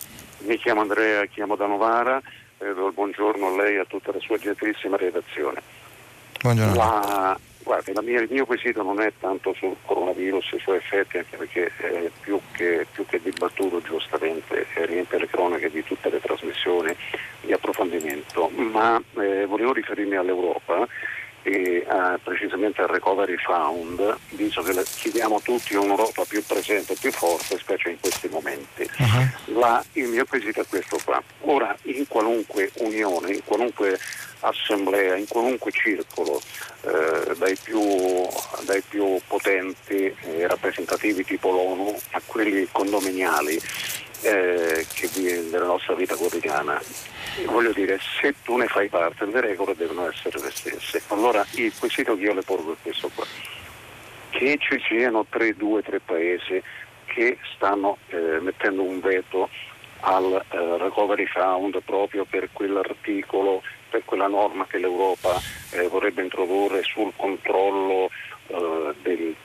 [0.46, 2.22] Mi chiamo Andrea, chiamo da Novara,
[2.58, 5.62] eh, do il buongiorno a lei e a tutta la sua gentilissima redazione.
[6.42, 6.76] Buongiorno.
[6.76, 11.18] La, guardi, mia, il mio quesito non è tanto sul coronavirus e i suoi effetti,
[11.18, 16.20] anche perché è più che, più che dibattuto giustamente riempie le cronache di tutte le
[16.20, 16.94] trasmissioni
[17.42, 20.86] di approfondimento, ma eh, volevo riferirmi all'Europa
[21.44, 21.86] e eh,
[22.24, 28.00] precisamente al Recovery Fund, visto che chiediamo tutti un'Europa più presente, più forte, specie in
[28.00, 28.90] questi momenti.
[28.98, 29.60] Uh-huh.
[29.60, 31.22] La, il mio quesito è questo qua.
[31.42, 34.00] Ora, in qualunque unione, in qualunque
[34.40, 36.42] assemblea, in qualunque circolo,
[36.82, 37.82] eh, dai, più,
[38.64, 43.60] dai, più, potenti e eh, rappresentativi tipo l'ONU a quelli condominiali
[44.22, 44.86] eh,
[45.50, 46.82] della nostra vita quotidiana.
[47.46, 51.02] Voglio dire, se tu ne fai parte, le regole devono essere le stesse.
[51.08, 53.26] Allora il quesito che io le porgo è questo qua.
[54.30, 56.62] Che ci siano tre, due, tre paesi
[57.06, 59.50] che stanno eh, mettendo un veto
[60.02, 65.40] al eh, Recovery Fund proprio per quell'articolo per quella norma che l'Europa
[65.72, 68.10] eh, vorrebbe introdurre sul controllo
[68.48, 69.36] eh, del,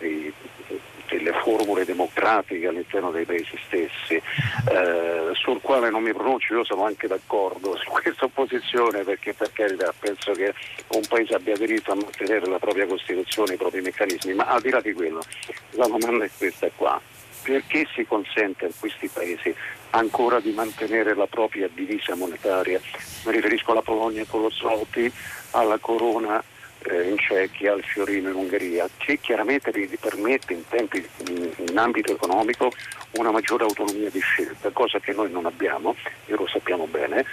[1.08, 6.64] dei, delle formule democratiche all'interno dei paesi stessi, eh, sul quale non mi pronuncio, io
[6.64, 10.52] sono anche d'accordo su questa posizione perché per carità penso che
[10.88, 14.70] un paese abbia diritto a mantenere la propria Costituzione, i propri meccanismi, ma al di
[14.70, 15.22] là di quello
[15.70, 17.00] la domanda è questa qua.
[17.40, 19.54] Perché si consente a questi paesi
[19.90, 22.78] ancora di mantenere la propria divisa monetaria.
[23.24, 25.10] Mi riferisco alla Polonia con lo Zloty,
[25.52, 26.42] alla Corona
[26.82, 31.78] eh, in Cecchia, al Fiorino in Ungheria, che chiaramente gli permette in, tempi, in, in,
[31.78, 32.70] ambito economico
[33.12, 35.94] una maggiore autonomia di scelta, cosa che noi non abbiamo
[36.26, 37.24] e lo sappiamo bene.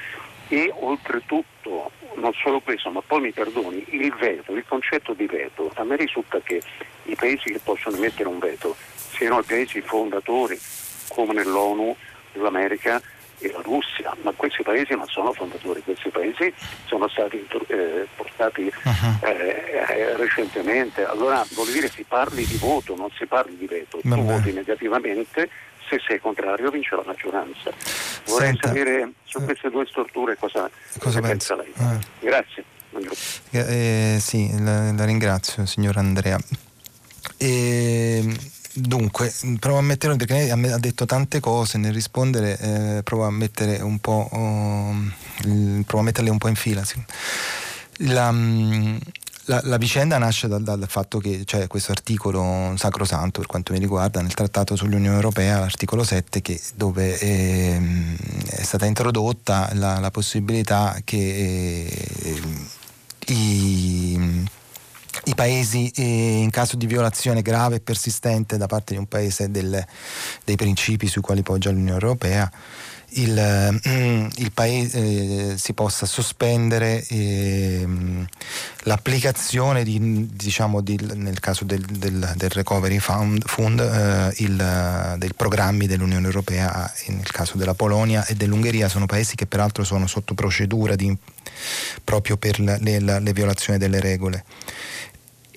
[0.48, 5.72] E oltretutto, non solo questo, ma poi mi perdoni, il veto, il concetto di veto,
[5.76, 6.62] a me risulta che
[7.04, 10.60] i paesi che possono emettere un veto siano i paesi fondatori
[11.10, 11.96] come nell'ONU
[12.34, 13.02] l'America
[13.40, 16.54] e la Russia, ma questi paesi non sono fondatori, questi paesi
[16.86, 19.28] sono stati eh, portati uh-huh.
[19.28, 21.06] eh, recentemente.
[21.06, 24.00] Allora vuol dire si parli di voto, non si parli di veto.
[24.02, 25.50] Tu voti negativamente,
[25.88, 27.72] se sei contrario vince la maggioranza.
[28.26, 30.70] Vorrei Senta, sapere su eh, queste due storture cosa,
[31.00, 31.72] cosa pensa, lei.
[31.78, 32.00] Eh.
[32.20, 32.64] Grazie.
[33.52, 36.40] Eh, sì, la, la, ringrazio signor Andrea.
[37.38, 38.24] E
[38.78, 43.32] Dunque, provo a metterlo perché lei ha detto tante cose, nel rispondere eh, provo a
[43.32, 44.94] mettere un po', oh,
[45.86, 46.84] provo a metterle un po' in fila.
[46.84, 47.02] Sì.
[48.00, 48.98] La, mm,
[49.46, 53.80] la, la, vicenda nasce dal, dal, fatto che c'è questo articolo sacrosanto per quanto mi
[53.80, 57.82] riguarda nel trattato sull'Unione Europea, l'articolo 7, che, dove eh,
[58.50, 61.88] è stata introdotta la, la possibilità che
[62.26, 62.42] eh,
[63.28, 64.44] i
[65.26, 69.50] i paesi eh, in caso di violazione grave e persistente da parte di un paese
[69.50, 69.84] del,
[70.44, 72.52] dei principi sui quali poggia l'Unione Europea
[73.16, 77.88] il, mm, il paese eh, si possa sospendere eh,
[78.84, 85.32] l'applicazione di, diciamo, di, nel caso del, del, del Recovery Fund, fund, eh, il, dei
[85.36, 90.34] programmi dell'Unione Europea nel caso della Polonia e dell'Ungheria sono paesi che peraltro sono sotto
[90.34, 91.16] procedura di,
[92.04, 94.44] proprio per le, le, le violazioni delle regole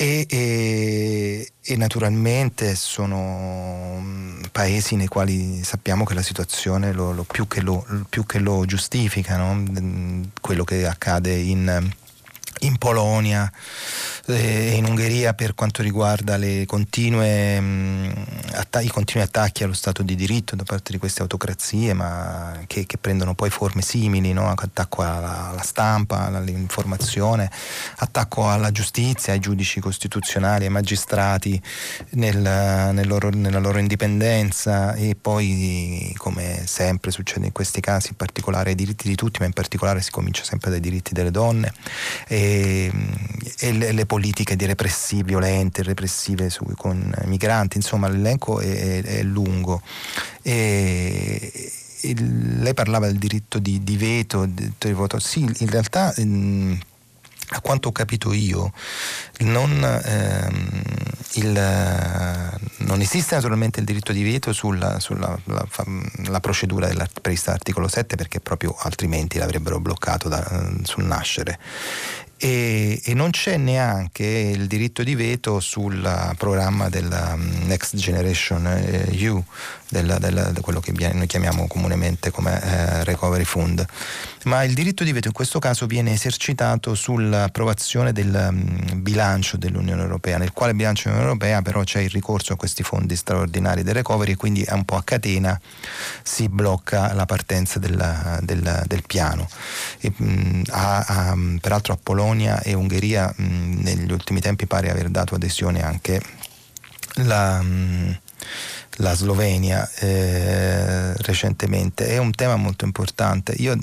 [0.00, 7.24] e, e, e, naturalmente sono mm, paesi nei quali sappiamo che la situazione lo, lo
[7.24, 9.54] più, che lo, più, che lo, giustifica, no?
[9.56, 11.90] Mm, quello che accade in
[12.60, 13.50] in Polonia
[14.26, 16.36] e in Ungheria per quanto riguarda
[16.66, 18.10] continue, mm,
[18.52, 22.84] atta- i continui attacchi allo Stato di diritto da parte di queste autocrazie, ma che,
[22.84, 24.50] che prendono poi forme simili, no?
[24.50, 27.50] attacco alla, alla, stampa, all'informazione,
[27.96, 31.60] attacco alla giustizia, ai giudici costituzionali, ai magistrati
[32.10, 38.16] nel, nel loro, nella loro indipendenza e poi, come sempre succede in questi casi, in
[38.16, 41.72] particolare ai diritti di tutti, ma in particolare si comincia sempre dai diritti delle donne.
[42.26, 49.02] E, e, le, le, politiche di repressi, violente, repressive su, con migranti, insomma l'elenco è,
[49.02, 49.82] è lungo.
[50.42, 55.18] E, lei parlava del diritto di, di veto, diritto di voto.
[55.18, 56.78] Sì, in realtà mh,
[57.50, 58.72] a quanto ho capito io,
[59.40, 60.82] non, ehm,
[61.34, 65.66] il, non, esiste naturalmente il diritto di veto sulla, sulla la,
[66.26, 66.88] la procedura
[67.20, 71.58] prevista dall'articolo 7 perché proprio altrimenti l'avrebbero bloccato da, sul nascere
[72.38, 78.66] e, e, non c'è neanche il diritto di veto sul programma della um, Next Generation
[78.66, 79.42] EU,
[79.88, 83.84] della, della, di quello che noi chiamiamo comunemente come eh, Recovery Fund,
[84.44, 90.02] ma il diritto di veto in questo caso viene esercitato sull'approvazione del um, bilancio dell'Unione
[90.02, 93.94] Europea, nel quale bilancio dell'Unione Europea però c'è il ricorso a questi fondi straordinari del
[93.94, 95.58] recovery e quindi è un po' a catena
[96.22, 99.48] si blocca la partenza della, della, del piano.
[100.00, 105.08] E, mh, a, a, peraltro a Polonia e Ungheria mh, negli ultimi tempi pare aver
[105.08, 106.20] dato adesione anche
[107.14, 107.62] la...
[107.62, 108.18] Mh,
[108.98, 112.08] la Slovenia eh, recentemente.
[112.08, 113.54] È un tema molto importante.
[113.58, 113.76] Io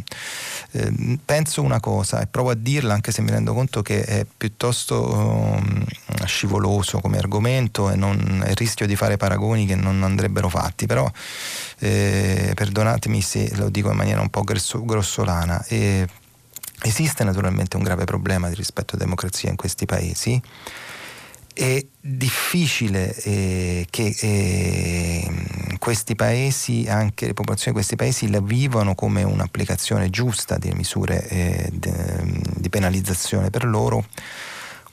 [0.72, 4.26] eh, penso una cosa e provo a dirla anche se mi rendo conto che è
[4.26, 5.86] piuttosto um,
[6.26, 11.10] scivoloso come argomento e, non, rischio di fare paragoni che non andrebbero fatti, però
[11.80, 15.64] eh, perdonatemi se lo dico in maniera un po' grossolana.
[16.82, 20.42] esiste naturalmente un grave problema di rispetto alla democrazia in questi paesi
[21.56, 28.94] è difficile eh, che eh, questi paesi, anche le popolazioni di questi paesi, la vivono
[28.94, 34.06] come un'applicazione giusta di misure eh, di penalizzazione per loro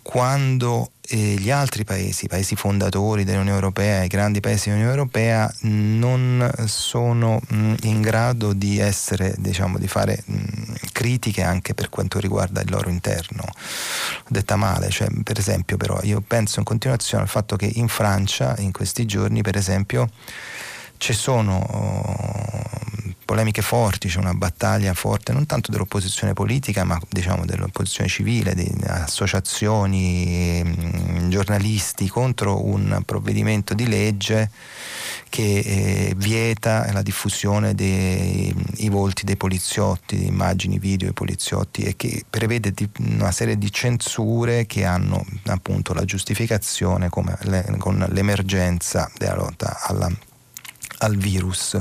[0.02, 6.48] quando gli altri paesi, i paesi fondatori dell'Unione Europea, i grandi paesi dell'Unione Europea non
[6.66, 12.60] sono mh, in grado di essere, diciamo, di fare mh, critiche anche per quanto riguarda
[12.60, 13.44] il loro interno.
[14.28, 18.54] Detta male, cioè, per esempio però io penso in continuazione al fatto che in Francia
[18.58, 20.08] in questi giorni, per esempio,
[21.02, 27.44] ci sono oh, polemiche forti, c'è una battaglia forte non tanto dell'opposizione politica ma diciamo
[27.44, 34.48] dell'opposizione civile, di associazioni, mm, giornalisti contro un provvedimento di legge
[35.28, 38.54] che eh, vieta la diffusione dei
[38.88, 44.66] volti dei poliziotti, di immagini video dei poliziotti e che prevede una serie di censure
[44.66, 47.08] che hanno appunto la giustificazione
[47.40, 50.08] le, con l'emergenza della lotta alla,
[51.02, 51.76] al virus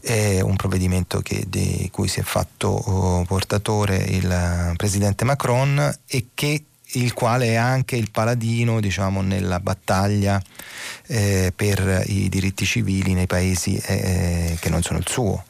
[0.00, 6.26] è un provvedimento che, di cui si è fatto oh, portatore il presidente Macron e
[6.34, 10.40] che il quale è anche il paladino diciamo, nella battaglia
[11.06, 15.44] eh, per i diritti civili nei paesi eh, che non sono il suo.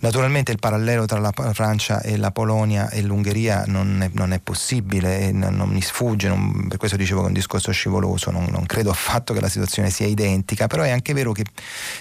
[0.00, 4.40] Naturalmente il parallelo tra la Francia e la Polonia e l'Ungheria non è, non è
[4.40, 8.64] possibile, non, non, mi sfugge, non, per questo dicevo che è un discorso scivoloso, non,
[8.66, 11.44] credo affatto che la situazione sia identica, però è anche vero che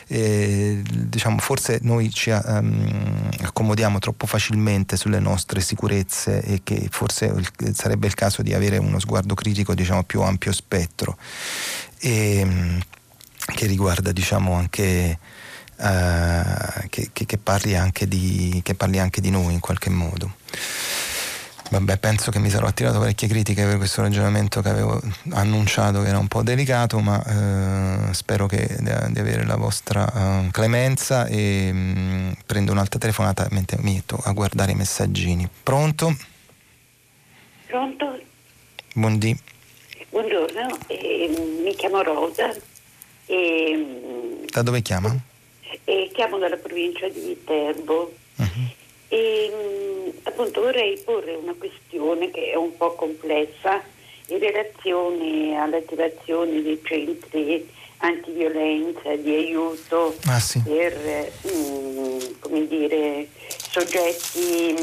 [0.07, 7.33] eh, diciamo, forse noi ci um, accomodiamo troppo facilmente sulle nostre sicurezze e che forse
[7.73, 11.17] sarebbe il caso di avere uno sguardo critico diciamo, più ampio spettro.
[11.99, 12.79] E, ehm,
[13.55, 15.17] che riguarda diciamo, anche
[15.79, 17.77] eh, che, che, che, parli
[18.07, 20.33] di, che, parli anche di, noi in qualche modo.
[21.71, 24.99] Vabbè, penso che mi sarò attirato parecchie critiche per questo ragionamento che avevo
[25.33, 30.49] annunciato che era un po' delicato, ma eh, spero che, di, avere la vostra uh,
[30.49, 35.47] clemenza e mh, mm, prendo un'altra telefonata mentre mi metto a guardare i messaggini.
[35.61, 36.15] Pronto?
[37.67, 38.19] Pronto?
[38.95, 39.39] Buondì.
[40.09, 42.51] Buongiorno, eh, mi chiamo Rosa.
[43.27, 45.15] E, da dove chiama?
[45.89, 48.13] E chiamo dalla provincia di Viterbo.
[48.35, 48.47] Uh-huh.
[49.07, 53.81] E, mm, appunto vorrei porre una questione che è un po' complessa
[54.27, 57.67] in relazione all'attivazione dei centri
[57.97, 60.61] antiviolenza, di aiuto ah, sì.
[60.61, 60.95] per
[61.51, 64.75] mm, come dire, soggetti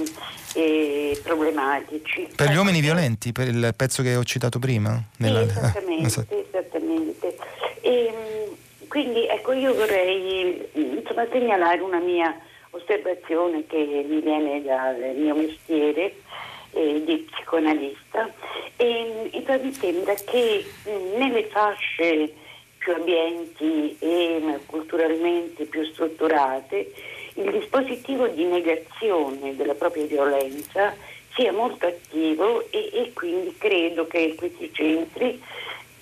[0.54, 2.28] eh, problematici.
[2.34, 5.00] Per gli uomini violenti, per il pezzo che ho citato prima?
[5.18, 5.42] Nella...
[5.42, 6.46] Esattamente, eh, esatto.
[6.48, 7.36] esattamente.
[7.80, 8.56] E, ehm,
[8.88, 12.34] quindi ecco, io vorrei insomma, segnalare una mia
[12.70, 16.14] osservazione che mi viene dal mio mestiere
[16.72, 18.32] eh, di psicoanalista.
[18.76, 22.32] E, e mi sembra che mh, nelle fasce
[22.78, 26.92] più ambienti e culturalmente più strutturate
[27.34, 30.94] il dispositivo di negazione della propria violenza
[31.34, 35.42] sia molto attivo e, e quindi credo che questi centri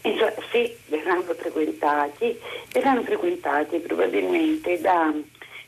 [0.05, 2.39] insomma, se verranno frequentati,
[2.73, 5.13] verranno frequentati probabilmente da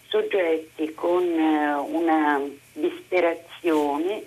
[0.08, 2.40] soggetti con uh, una
[2.72, 4.22] disperazione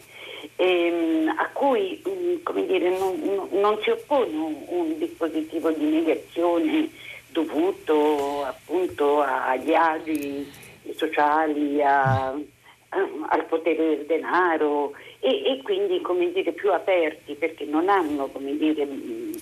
[0.55, 6.89] ehm, a cui um, dire, non, non, si oppone un, un dispositivo di negazione
[7.27, 10.51] dovuto appunto agli agi
[10.95, 12.35] sociali, a,
[12.89, 18.87] al potere del denaro e, e, quindi come dire, più aperti perché non hanno dire,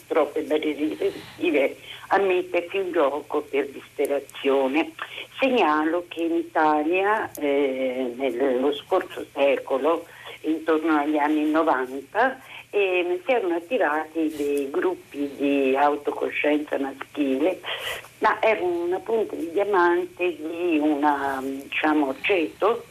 [0.08, 1.78] troppe barriere difensive
[2.10, 4.92] a mettersi in gioco per disperazione.
[5.40, 10.06] Segnalo che in Italia eh, nello scorso secolo,
[10.42, 17.62] intorno agli anni 90, eh, si erano attivati dei gruppi di autocoscienza maschile,
[18.20, 22.84] ma era una punta di diamante di una diciamo, ceto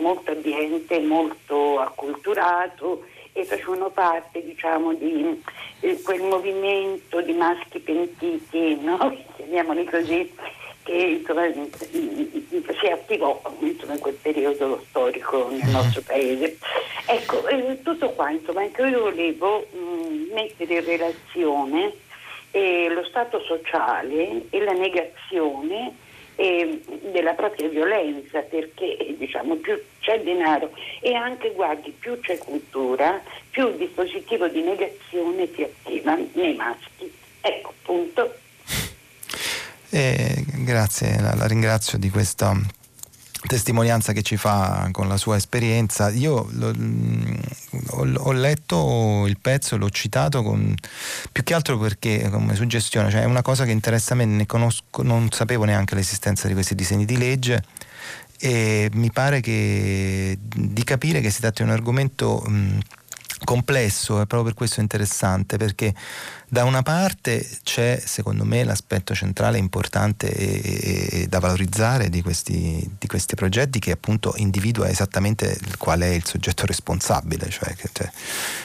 [0.00, 5.42] molto abbiente, molto acculturato e facevano parte diciamo, di
[5.80, 9.16] eh, quel movimento di maschi pentiti, no?
[9.36, 10.32] chiamiamoli così,
[10.84, 16.58] che insomma, si attivò insomma, in quel periodo storico nel nostro paese.
[17.06, 21.92] Ecco, eh, tutto qua, insomma, anche io volevo mh, mettere in relazione
[22.52, 25.96] eh, lo stato sociale e la negazione
[26.36, 26.80] eh,
[27.12, 30.70] della propria violenza, perché diciamo, più c'è denaro
[31.00, 37.12] e anche, guardi, più c'è cultura, più il dispositivo di negazione si attiva nei maschi.
[37.40, 38.34] Ecco, punto.
[39.90, 42.56] Eh, grazie, la, la, ringrazio di questa
[43.46, 46.10] testimonianza che ci fa con la sua esperienza.
[46.10, 47.34] Io mm,
[47.90, 50.74] ho, ho, letto il pezzo, l'ho citato con,
[51.30, 54.46] più che altro perché come suggestione, cioè è una cosa che interessa a me, ne
[54.46, 57.62] conosco, non sapevo neanche l'esistenza di questi disegni di legge
[58.38, 62.78] e mi pare che, di capire che si tratta di un argomento mh, mm,
[63.44, 65.94] complesso e proprio per questo è interessante perché
[66.48, 72.88] da una parte c'è secondo me l'aspetto centrale importante e, e da valorizzare di questi,
[72.98, 78.10] di questi, progetti che appunto individua esattamente qual è il soggetto responsabile, cioè, cioè,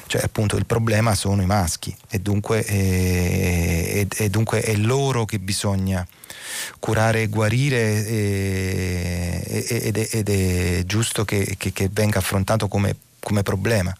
[0.06, 5.40] cioè appunto il problema sono i maschi e dunque, e, e dunque è loro che
[5.40, 6.06] bisogna
[6.80, 8.06] curare e guarire
[9.46, 13.96] ed è, ed, è, giusto che, che, che venga affrontato come, come problema.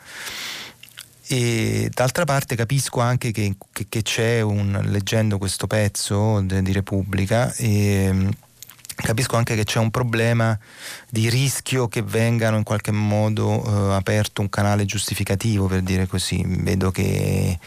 [1.32, 7.54] E d'altra parte capisco anche che, che, che c'è un, leggendo questo pezzo di Repubblica,
[7.54, 8.30] e,
[8.96, 10.58] capisco anche che c'è un problema
[11.08, 16.44] di rischio che vengano in qualche modo eh, aperto un canale giustificativo per dire così.
[16.46, 17.60] Vedo che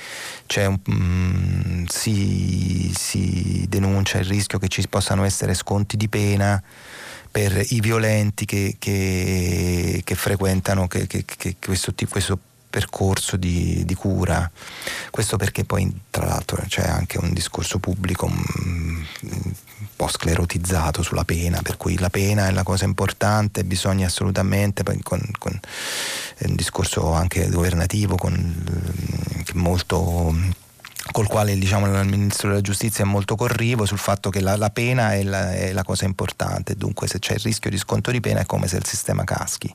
[0.56, 6.60] un, mm, si, si, denuncia il rischio che ci possano essere sconti di pena
[7.30, 11.06] per i violenti che, che, che frequentano che,
[11.64, 12.38] questo, questo
[12.72, 14.50] percorso di, di, cura.
[15.10, 18.42] Questo perché poi tra l'altro c'è anche un discorso pubblico un,
[19.20, 19.52] un
[19.94, 25.30] po' sclerotizzato sulla pena, per cui la pena è la cosa importante, bisogna assolutamente, con,
[25.38, 25.60] con
[26.38, 28.32] un discorso anche governativo con,
[29.52, 30.34] molto
[31.10, 34.70] col quale diciamo, il Ministro della Giustizia è molto corrivo sul fatto che la, la
[34.70, 38.20] pena è la, è la, cosa importante, dunque se c'è il rischio di sconto di
[38.20, 39.74] pena è come se il sistema caschi.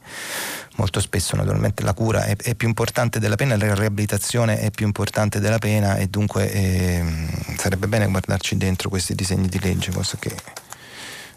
[0.78, 4.86] Molto spesso naturalmente la cura è, è più importante della pena, la riabilitazione è più
[4.86, 7.04] importante della pena e dunque eh,
[7.58, 10.34] sarebbe bene guardarci dentro questi disegni di legge, cosa che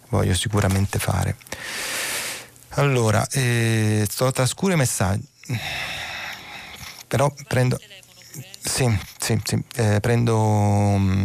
[0.09, 1.37] voglio sicuramente fare.
[2.75, 5.27] Allora, eh, sto trascuro i messaggi,
[7.09, 7.77] però prendo...
[8.63, 8.85] Sì,
[9.31, 9.65] sì, sì.
[9.77, 11.25] Eh, prendo um,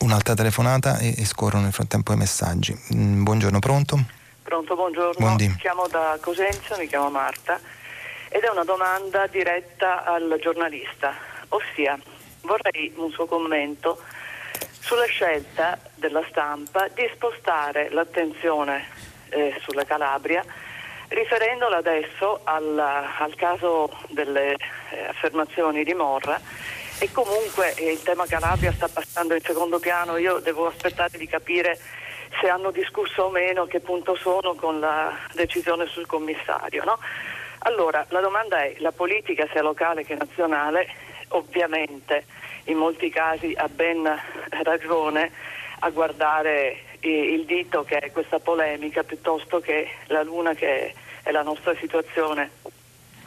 [0.00, 2.76] un'altra telefonata e, e, scorro nel frattempo i messaggi.
[2.94, 3.98] Mm, buongiorno, pronto?
[4.42, 5.14] Pronto, buongiorno.
[5.18, 5.54] Buondì.
[5.56, 7.58] Chiamo da Cosenza, mi chiamo Marta
[8.28, 11.14] ed è una domanda diretta al giornalista,
[11.48, 11.98] ossia
[12.42, 13.98] vorrei un suo commento
[14.80, 18.84] sulla scelta della stampa di spostare l'attenzione
[19.28, 20.42] eh, sulla Calabria
[21.08, 26.40] riferendola adesso al, al caso delle eh, affermazioni di Morra
[27.02, 31.26] e comunque eh, il tema Calabria sta passando in secondo piano, io devo aspettare di
[31.26, 31.76] capire
[32.40, 36.84] se hanno discusso o meno, che punto sono con la decisione sul commissario.
[36.84, 37.00] No?
[37.64, 40.86] Allora, la domanda è, la politica sia locale che nazionale,
[41.30, 42.24] ovviamente
[42.66, 44.08] in molti casi ha ben
[44.62, 45.32] ragione
[45.80, 51.42] a guardare il dito che è questa polemica piuttosto che la luna che è la
[51.42, 52.50] nostra situazione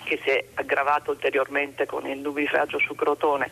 [0.05, 3.49] che si è aggravato ulteriormente con il nubifragio su Crotone,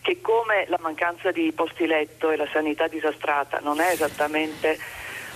[0.00, 4.78] che come la mancanza di posti letto e la sanità disastrata non è esattamente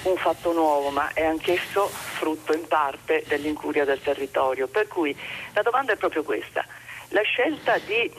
[0.04, 4.66] un fatto nuovo, ma è anch'esso frutto in parte dell'incuria del territorio.
[4.68, 5.14] Per cui
[5.52, 6.64] la domanda è proprio questa.
[7.08, 8.10] La scelta di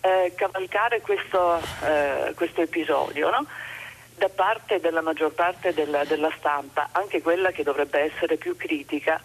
[0.00, 3.46] eh, cavalcare questo, eh, questo episodio no?
[4.16, 9.18] da parte della maggior parte della, della stampa, anche quella che dovrebbe essere più critica,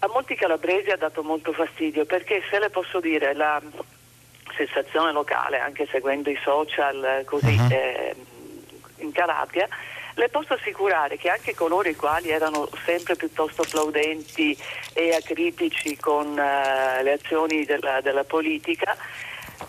[0.00, 3.60] a molti calabresi ha dato molto fastidio perché se le posso dire la
[4.56, 7.70] sensazione locale, anche seguendo i social così uh-huh.
[7.70, 8.14] eh,
[8.98, 9.68] in Calabria,
[10.14, 14.56] le posso assicurare che anche coloro i quali erano sempre piuttosto plaudenti
[14.92, 18.96] e acritici con uh, le azioni della, della, politica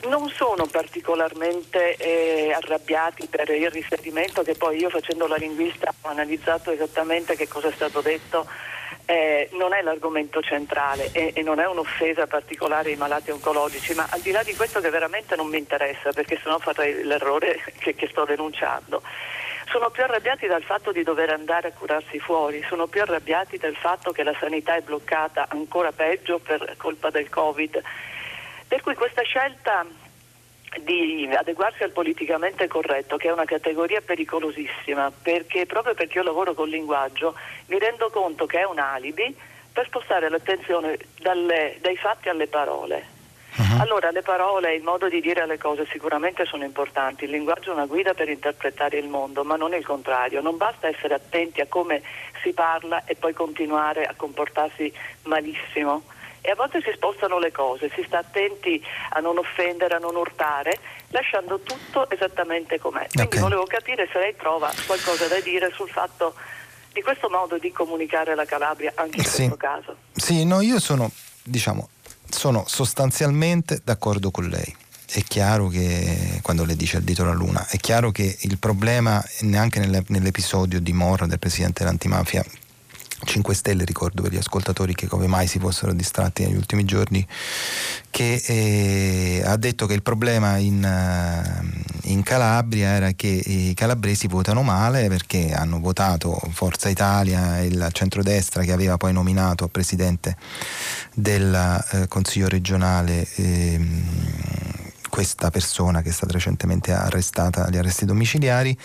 [0.08, 6.10] non sono particolarmente eh, arrabbiati per il riferimento che poi io facendo la linguista ho
[6.10, 8.48] analizzato esattamente che cosa è stato detto
[9.10, 14.06] eh, non è l'argomento centrale e, e, non è un'offesa particolare ai malati oncologici, ma
[14.08, 17.96] al di là di questo che veramente non mi interessa perché sennò farei l'errore che,
[17.96, 19.02] che sto denunciando.
[19.72, 23.76] Sono più arrabbiati dal fatto di dover andare a curarsi fuori, sono più arrabbiati del
[23.76, 27.82] fatto che la sanità è bloccata ancora peggio per colpa del Covid.
[28.68, 29.88] Per cui questa scelta
[30.82, 36.54] di adeguarsi al politicamente corretto, che è una categoria pericolosissima, perché proprio perché io lavoro
[36.54, 37.36] col linguaggio
[37.68, 39.36] mi rendo conto che è un alibi
[39.72, 43.18] per spostare l'attenzione dalle, dai fatti alle parole.
[43.56, 43.82] Uh-huh.
[43.82, 47.74] Allora le parole, il modo di dire le cose sicuramente sono importanti, il linguaggio è
[47.74, 51.66] una guida per interpretare il mondo, ma non il contrario, non basta essere attenti a
[51.68, 52.02] come
[52.42, 54.94] si parla e poi continuare a comportarsi
[55.24, 56.04] malissimo
[56.42, 60.16] e a volte si spostano le cose, si sta attenti a non offendere, a non
[60.16, 60.78] urtare,
[61.10, 63.08] lasciando tutto esattamente com'è.
[63.12, 63.40] Quindi okay.
[63.40, 66.34] volevo capire se lei trova qualcosa da dire sul fatto
[66.92, 69.36] di questo modo di comunicare la Calabria anche in sì.
[69.36, 69.96] questo caso.
[70.14, 71.12] Sì, no, io sono,
[71.44, 71.90] diciamo,
[72.30, 74.76] sono sostanzialmente d'accordo con lei.
[75.12, 79.24] È chiaro che, quando le dice il dito alla luna, è chiaro che il problema,
[79.42, 82.46] neanche nell'episodio di Morra del presidente dell'antimafia,
[83.24, 87.26] 5 Stelle, ricordo per gli ascoltatori che come mai si fossero distratti negli ultimi giorni,
[88.10, 94.28] che eh, ha detto che il problema in, uh, in, Calabria era che i calabresi
[94.28, 100.38] votano male perché hanno votato Forza Italia, il centrodestra che aveva poi nominato presidente
[101.14, 103.28] del uh, Consiglio regionale.
[103.36, 104.38] Eh,
[105.10, 108.78] questa persona che è stata recentemente arrestata agli arresti domiciliari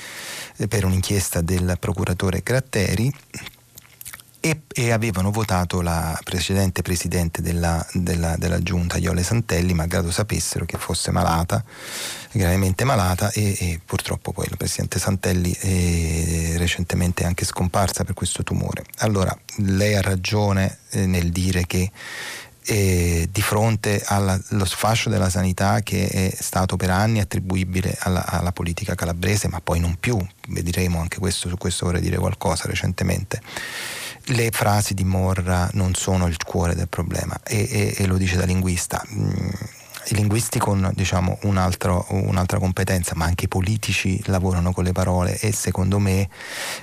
[0.57, 3.13] eh, per un'inchiesta del procuratore Gratteri
[4.45, 10.67] e, e, avevano votato la precedente presidente della, della, della, giunta, Iole Santelli, malgrado sapessero
[10.67, 11.65] che fosse malata,
[12.31, 18.43] gravemente malata e, e purtroppo poi la presidente Santelli è recentemente anche scomparsa per questo
[18.43, 18.85] tumore.
[18.99, 21.91] Allora, lei ha ragione eh, nel dire che
[22.67, 28.53] eh, di fronte allo sfascio della sanità che è stato per anni attribuibile alla, alla,
[28.53, 30.19] politica calabrese, ma poi non più,
[30.49, 33.41] vedremo anche questo, su questo vorrei dire qualcosa recentemente
[34.29, 38.37] le frasi di Morra non sono il cuore del problema e, e, e lo dice
[38.37, 39.03] da linguista.
[39.13, 39.49] Mm,
[40.09, 44.93] I linguisti con diciamo, un altro, un'altra competenza, ma anche i politici lavorano con le
[44.93, 46.29] parole e secondo me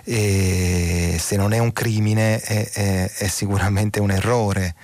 [0.03, 4.75] eh, se non è un crimine è, è, è sicuramente un errore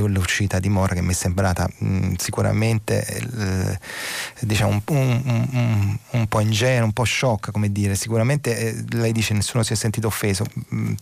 [0.00, 3.78] l'uscita di Mora che mi è sembrata mh, mm, sicuramente eh,
[4.40, 9.12] diciamo un, un, un, un, po' ingenua, un po' sciocca come dire, sicuramente eh, lei
[9.12, 10.44] dice nessuno si è sentito offeso,
[10.74, 10.92] mm,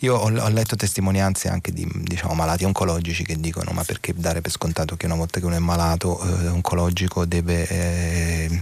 [0.00, 4.40] io ho, ho, letto testimonianze anche di diciamo, malati oncologici che dicono ma perché dare
[4.40, 8.60] per scontato che una volta che uno è malato eh, oncologico deve eh,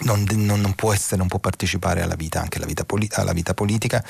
[0.00, 2.84] non, non, non, può essere, non può partecipare alla vita, anche alla vita,
[3.20, 4.04] alla vita politica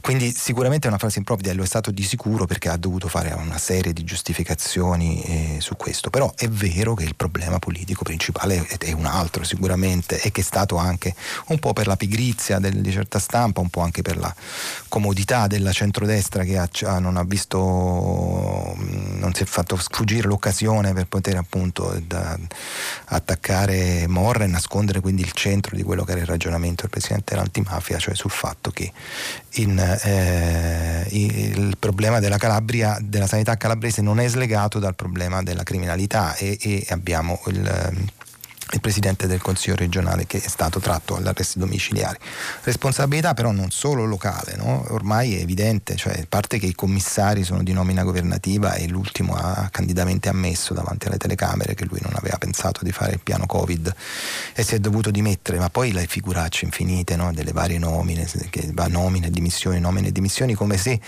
[0.00, 3.08] quindi sicuramente è una frase improvvida e lo è stato di sicuro perché ha dovuto
[3.08, 6.08] fare una serie di giustificazioni eh, su questo.
[6.08, 10.44] Però è vero che il problema politico principale è un altro sicuramente e che è
[10.44, 11.14] stato anche
[11.48, 14.34] un po' per la pigrizia del, di certa stampa, un po' anche per la
[14.88, 21.06] comodità della centrodestra che ha, non ha visto, non si è fatto sfuggire l'occasione per
[21.06, 22.38] poter appunto da,
[23.06, 27.34] attaccare Morra e nascondere quindi il centro di quello che era il ragionamento del Presidente
[27.34, 28.92] dell'antimafia, cioè sul fatto che
[29.52, 35.62] in eh, il problema della Calabria, della sanità calabrese non è slegato dal problema della
[35.62, 38.06] criminalità e, e abbiamo il
[38.72, 42.18] il presidente del Consiglio regionale che è stato tratto all'arresto domiciliari.
[42.62, 44.84] Responsabilità però non solo locale, no?
[44.90, 49.34] ormai è evidente, cioè, a parte che i commissari sono di nomina governativa e l'ultimo
[49.34, 53.46] ha candidamente ammesso davanti alle telecamere che lui non aveva pensato di fare il piano
[53.46, 53.94] Covid
[54.54, 57.32] e si è dovuto dimettere, ma poi le figuracce infinite no?
[57.32, 61.00] delle varie nomine, che, nomine, dimissioni, nomine e dimissioni, come se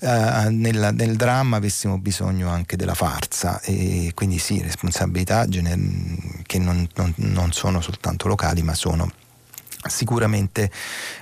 [0.00, 6.86] eh, nel, dramma avessimo bisogno anche della farsa e quindi sì, responsabilità gener- che non,
[6.94, 9.10] non, non sono soltanto locali ma sono
[9.86, 10.70] sicuramente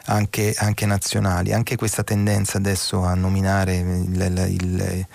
[0.07, 1.53] anche, anche, nazionali.
[1.53, 5.07] Anche questa tendenza adesso a nominare il, il,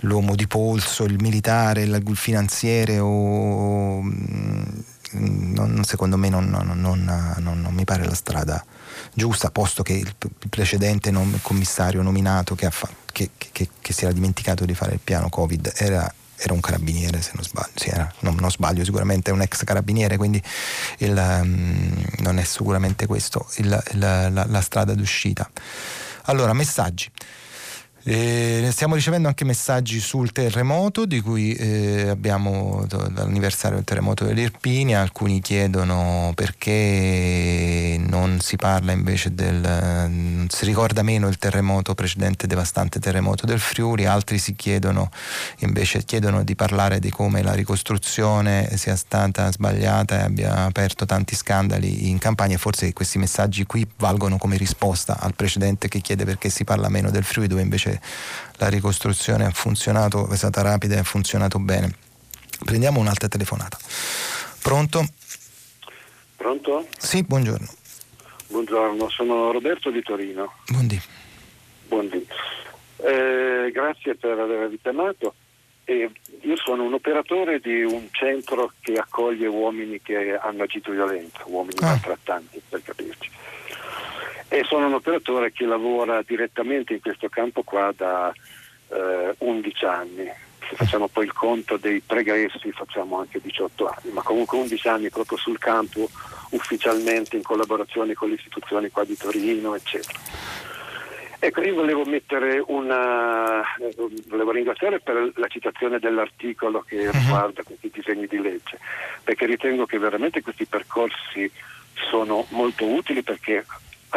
[0.00, 4.64] l'uomo di polso, il militare, il finanziere o mm,
[5.12, 8.64] non, secondo me non, non, mi pare la strada
[9.14, 10.14] giusta, posto che il,
[10.48, 15.00] precedente nom- commissario nominato che, fa- che, che, che, si era dimenticato di fare il
[15.02, 19.30] piano Covid era, era un carabiniere, se non sbaglio, sì, era, non, non, sbaglio, sicuramente
[19.30, 20.42] è un ex carabiniere, quindi
[20.98, 25.48] il, um, non è sicuramente il, la, la strada d'uscita.
[26.24, 27.10] Allora, messaggi.
[28.08, 35.00] Eh, stiamo ricevendo anche messaggi sul terremoto di cui eh, abbiamo l'anniversario del terremoto dell'Irpinia,
[35.00, 43.00] alcuni chiedono perché non si parla invece del si ricorda meno il terremoto precedente devastante
[43.00, 45.10] terremoto del Friuli, altri si chiedono
[45.58, 51.34] invece chiedono di parlare di come la ricostruzione sia stata sbagliata e abbia aperto tanti
[51.34, 52.56] scandali in campagna.
[52.56, 57.10] Forse questi messaggi qui valgono come risposta al precedente che chiede perché si parla meno
[57.10, 57.94] del Friuli dove invece
[58.56, 61.94] la ricostruzione ha funzionato, è stata rapida e ha funzionato bene.
[62.64, 63.78] Prendiamo un'altra telefonata.
[64.62, 65.06] Pronto?
[66.36, 66.86] Pronto?
[66.98, 67.66] Sì, buongiorno.
[68.48, 70.52] Buongiorno, sono Roberto di Torino.
[70.68, 71.00] Buondì.
[71.88, 72.26] Buondì.
[72.96, 75.34] Eh, grazie per avermi chiamato.
[75.84, 76.10] Eh,
[76.40, 81.78] io sono un operatore di un centro che accoglie uomini che hanno agito violenza, uomini
[81.80, 81.86] ah.
[81.86, 83.30] maltrattanti, per capirci
[84.48, 88.32] e sono un operatore che lavora direttamente in questo campo qua da
[88.88, 90.30] eh, 11 anni.
[90.68, 95.10] Se facciamo poi il conto dei pregressi facciamo anche 18 anni, ma comunque 11 anni
[95.10, 96.08] proprio sul campo
[96.50, 100.18] ufficialmente in collaborazione con le istituzioni qua di Torino, eccetera.
[101.38, 103.62] Ecco, io volevo mettere una.
[104.28, 107.12] volevo ringraziare per la citazione dell'articolo che mhm.
[107.12, 108.78] riguarda questi disegni di legge,
[109.22, 111.50] perché ritengo che veramente questi percorsi
[112.10, 113.64] sono molto utili perché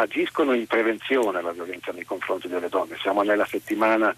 [0.00, 2.96] agiscono in prevenzione alla violenza nei confronti delle donne.
[3.00, 4.14] Siamo nella settimana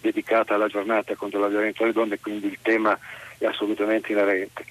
[0.00, 2.98] dedicata alla giornata contro la violenza alle donne, quindi il tema
[3.38, 4.64] è assolutamente inerente.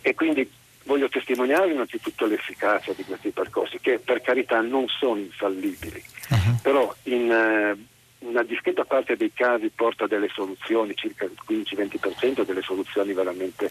[0.00, 0.50] E quindi
[0.84, 6.60] voglio testimoniare innanzitutto l'efficacia di questi percorsi, che per carità non sono infallibili, uh-huh.
[6.62, 7.76] però in eh,
[8.18, 13.70] una discreta parte dei casi porta delle soluzioni, circa il 15-20% delle soluzioni veramente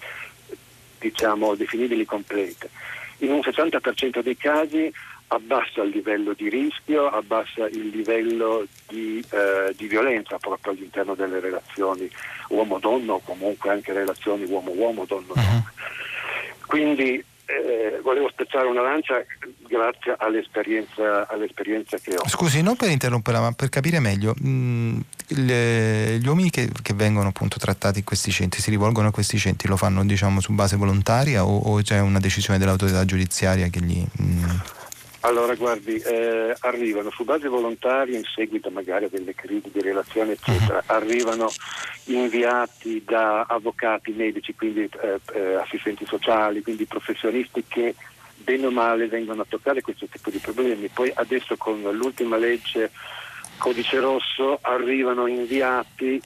[0.99, 2.69] diciamo definibili complete.
[3.17, 4.91] In un 60% dei casi
[5.27, 11.39] abbassa il livello di rischio, abbassa il livello di, eh, di violenza proprio all'interno delle
[11.39, 12.09] relazioni
[12.49, 15.41] uomo-donna o comunque anche relazioni uomo-uomo, donna-donna.
[15.41, 16.65] Uh-huh.
[16.67, 19.23] Quindi eh, volevo spezzare una lancia
[19.67, 22.27] grazie all'esperienza, all'esperienza, che ho.
[22.27, 26.93] Scusi, non per interromperla, ma per capire meglio, mh, mm, le, gli uomini che, che,
[26.93, 30.53] vengono appunto trattati in questi centri, si rivolgono a questi centri, lo fanno diciamo su
[30.53, 34.03] base volontaria o, o c'è una decisione dell'autorità giudiziaria che gli...
[34.11, 34.81] Mh,
[35.25, 40.33] allora, guardi, eh, arrivano su base volontaria in seguito magari a delle crisi di relazione,
[40.33, 40.95] eccetera, uh-huh.
[40.95, 41.49] arrivano
[42.05, 47.95] inviati da avvocati, medici, quindi eh, eh, assistenti sociali, quindi professionisti che
[48.35, 50.89] bene o male vengono a toccare questo tipo di problemi.
[50.89, 52.91] Poi adesso con l'ultima legge
[53.57, 56.21] Codice Rosso arrivano inviati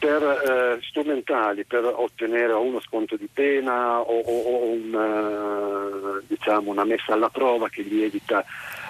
[0.00, 6.70] per eh, strumentali per ottenere uno sconto di pena o, o, o una, eh, diciamo,
[6.70, 8.42] una, messa alla prova che gli evita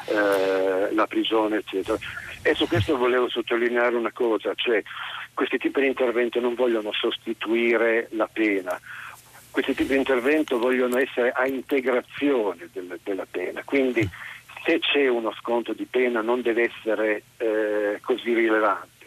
[0.07, 1.99] eh, la prigione, eccetera.
[2.43, 4.81] E su questo volevo sottolineare una cosa, cioè
[5.35, 8.81] questi tipi di intervento non vogliono sostituire la pena,
[9.51, 14.09] questi tipi di intervento vogliono essere a integrazione del, della pena, quindi
[14.65, 18.99] se c'è uno sconto di pena non deve essere eh, così rilevante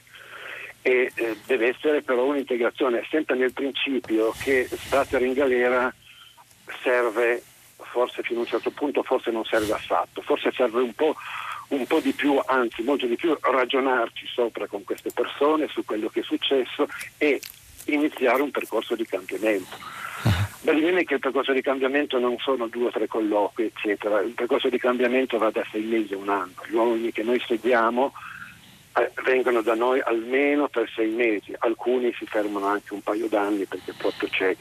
[0.83, 5.93] e eh, deve essere però un'integrazione sempre nel principio che sbattere in galera
[6.83, 7.41] serve
[7.77, 11.15] forse fino a un certo punto, forse non serve affatto, forse serve un po',
[11.69, 16.09] un po' di più, anzi molto di più, ragionarci sopra con queste persone su quello
[16.09, 16.87] che è successo
[17.17, 17.39] e
[17.85, 19.77] iniziare un percorso di cambiamento.
[20.63, 24.33] Beh, viene che il percorso di cambiamento non sono due o tre colloqui, eccetera, il
[24.33, 28.11] percorso di cambiamento va da sei mesi a un anno, gli uomini che noi seguiamo
[29.25, 33.93] vengono da noi almeno per sei mesi, alcuni si fermano anche un paio d'anni perché
[33.97, 34.55] proprio c'è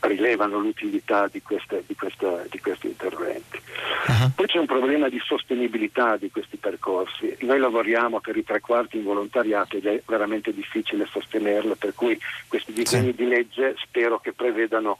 [0.00, 3.60] rilevano l'utilità di, queste, di, questa, di questi interventi.
[4.08, 4.30] Uh-huh.
[4.34, 7.36] Poi c'è un problema di sostenibilità di questi percorsi.
[7.40, 12.18] Noi lavoriamo per i tre quarti in volontariato ed è veramente difficile sostenerlo, per cui
[12.48, 13.16] questi disegni sì.
[13.16, 14.98] di legge spero che prevedano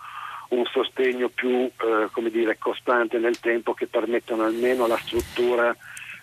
[0.49, 5.75] un sostegno più eh, dire, costante nel tempo che permettano almeno la struttura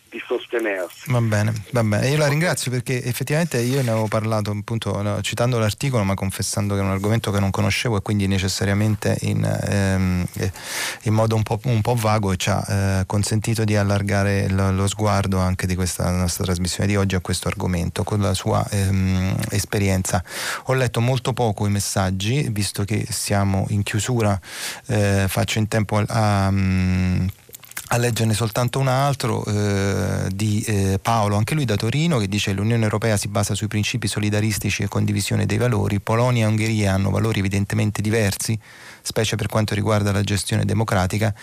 [0.10, 1.12] di sostenersi.
[1.12, 2.10] Va bene, va bene.
[2.10, 6.82] Io la ringrazio perché effettivamente io ne avevo parlato appunto citando l'articolo ma confessando che
[6.82, 10.26] è un argomento che non conoscevo e quindi necessariamente in, ehm,
[11.04, 12.66] in modo un po', un po', vago ci ha
[13.00, 17.20] eh, consentito di allargare lo, lo, sguardo anche di questa nostra trasmissione di oggi a
[17.20, 20.24] questo argomento con la sua ehm, esperienza.
[20.66, 24.40] Ho letto molto poco i messaggi visto che siamo in chiusura
[24.88, 26.46] eh, faccio in tempo a...
[26.46, 27.28] a mm,
[27.90, 32.52] a leggerne soltanto un altro eh, di eh, Paolo, anche lui da Torino, che dice
[32.52, 36.02] l'Unione Europea si basa sui principi solidaristici e condivisione dei valori.
[36.02, 38.60] Polonia e Ungheria hanno valori evidentemente diversi,
[39.02, 41.34] specie per quanto riguarda la gestione democratica.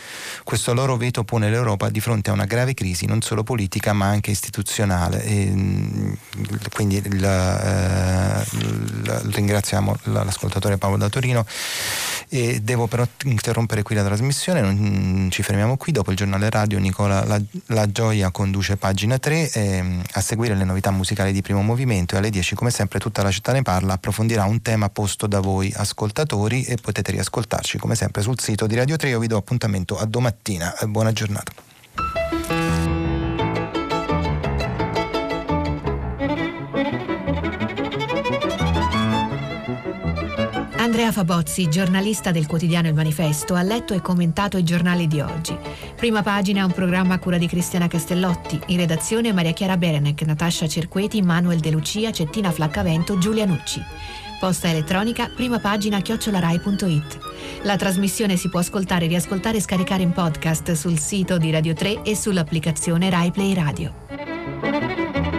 [0.43, 4.07] Questo loro veto pone l'Europa di fronte a una grave crisi non solo politica ma
[4.07, 5.25] anche istituzionale.
[5.25, 6.13] E, mm,
[6.75, 8.45] quindi il, eh,
[9.31, 11.47] ringraziamo l'ascoltatore Paolo da Torino.
[12.29, 16.79] E devo però interrompere qui la trasmissione, non ci fermiamo qui, dopo il giornale radio
[16.79, 21.63] Nicola La, la Gioia conduce pagina 3, e, a seguire le novità musicali di primo
[21.63, 25.27] movimento e alle 10 come sempre tutta la città ne parla, approfondirà un tema posto
[25.27, 29.27] da voi ascoltatori e potete riascoltarci come sempre sul sito di Radio 3, io vi
[29.27, 32.34] do appuntamento a domattina, buona giornata.
[40.95, 45.59] Andrea Fabozzi, giornalista del quotidiano Il Manifesto, ha letto e commentato i giornali di oggi.
[45.97, 50.69] Prima pagina un programma a cura di Cristiana Castellotti, in redazione Maria Chiara Berenec, Natascia
[50.69, 53.83] Cerqueti, Manuel De Lucia, Cettina Flaccavento, Giulia Nucci.
[54.39, 57.19] Posta elettronica, prima pagina chiocciolarai.it.
[57.65, 62.03] La trasmissione si può ascoltare, riascoltare e scaricare in podcast sul sito di Radio 3
[62.03, 65.34] e sull'applicazione Rai Play Radio.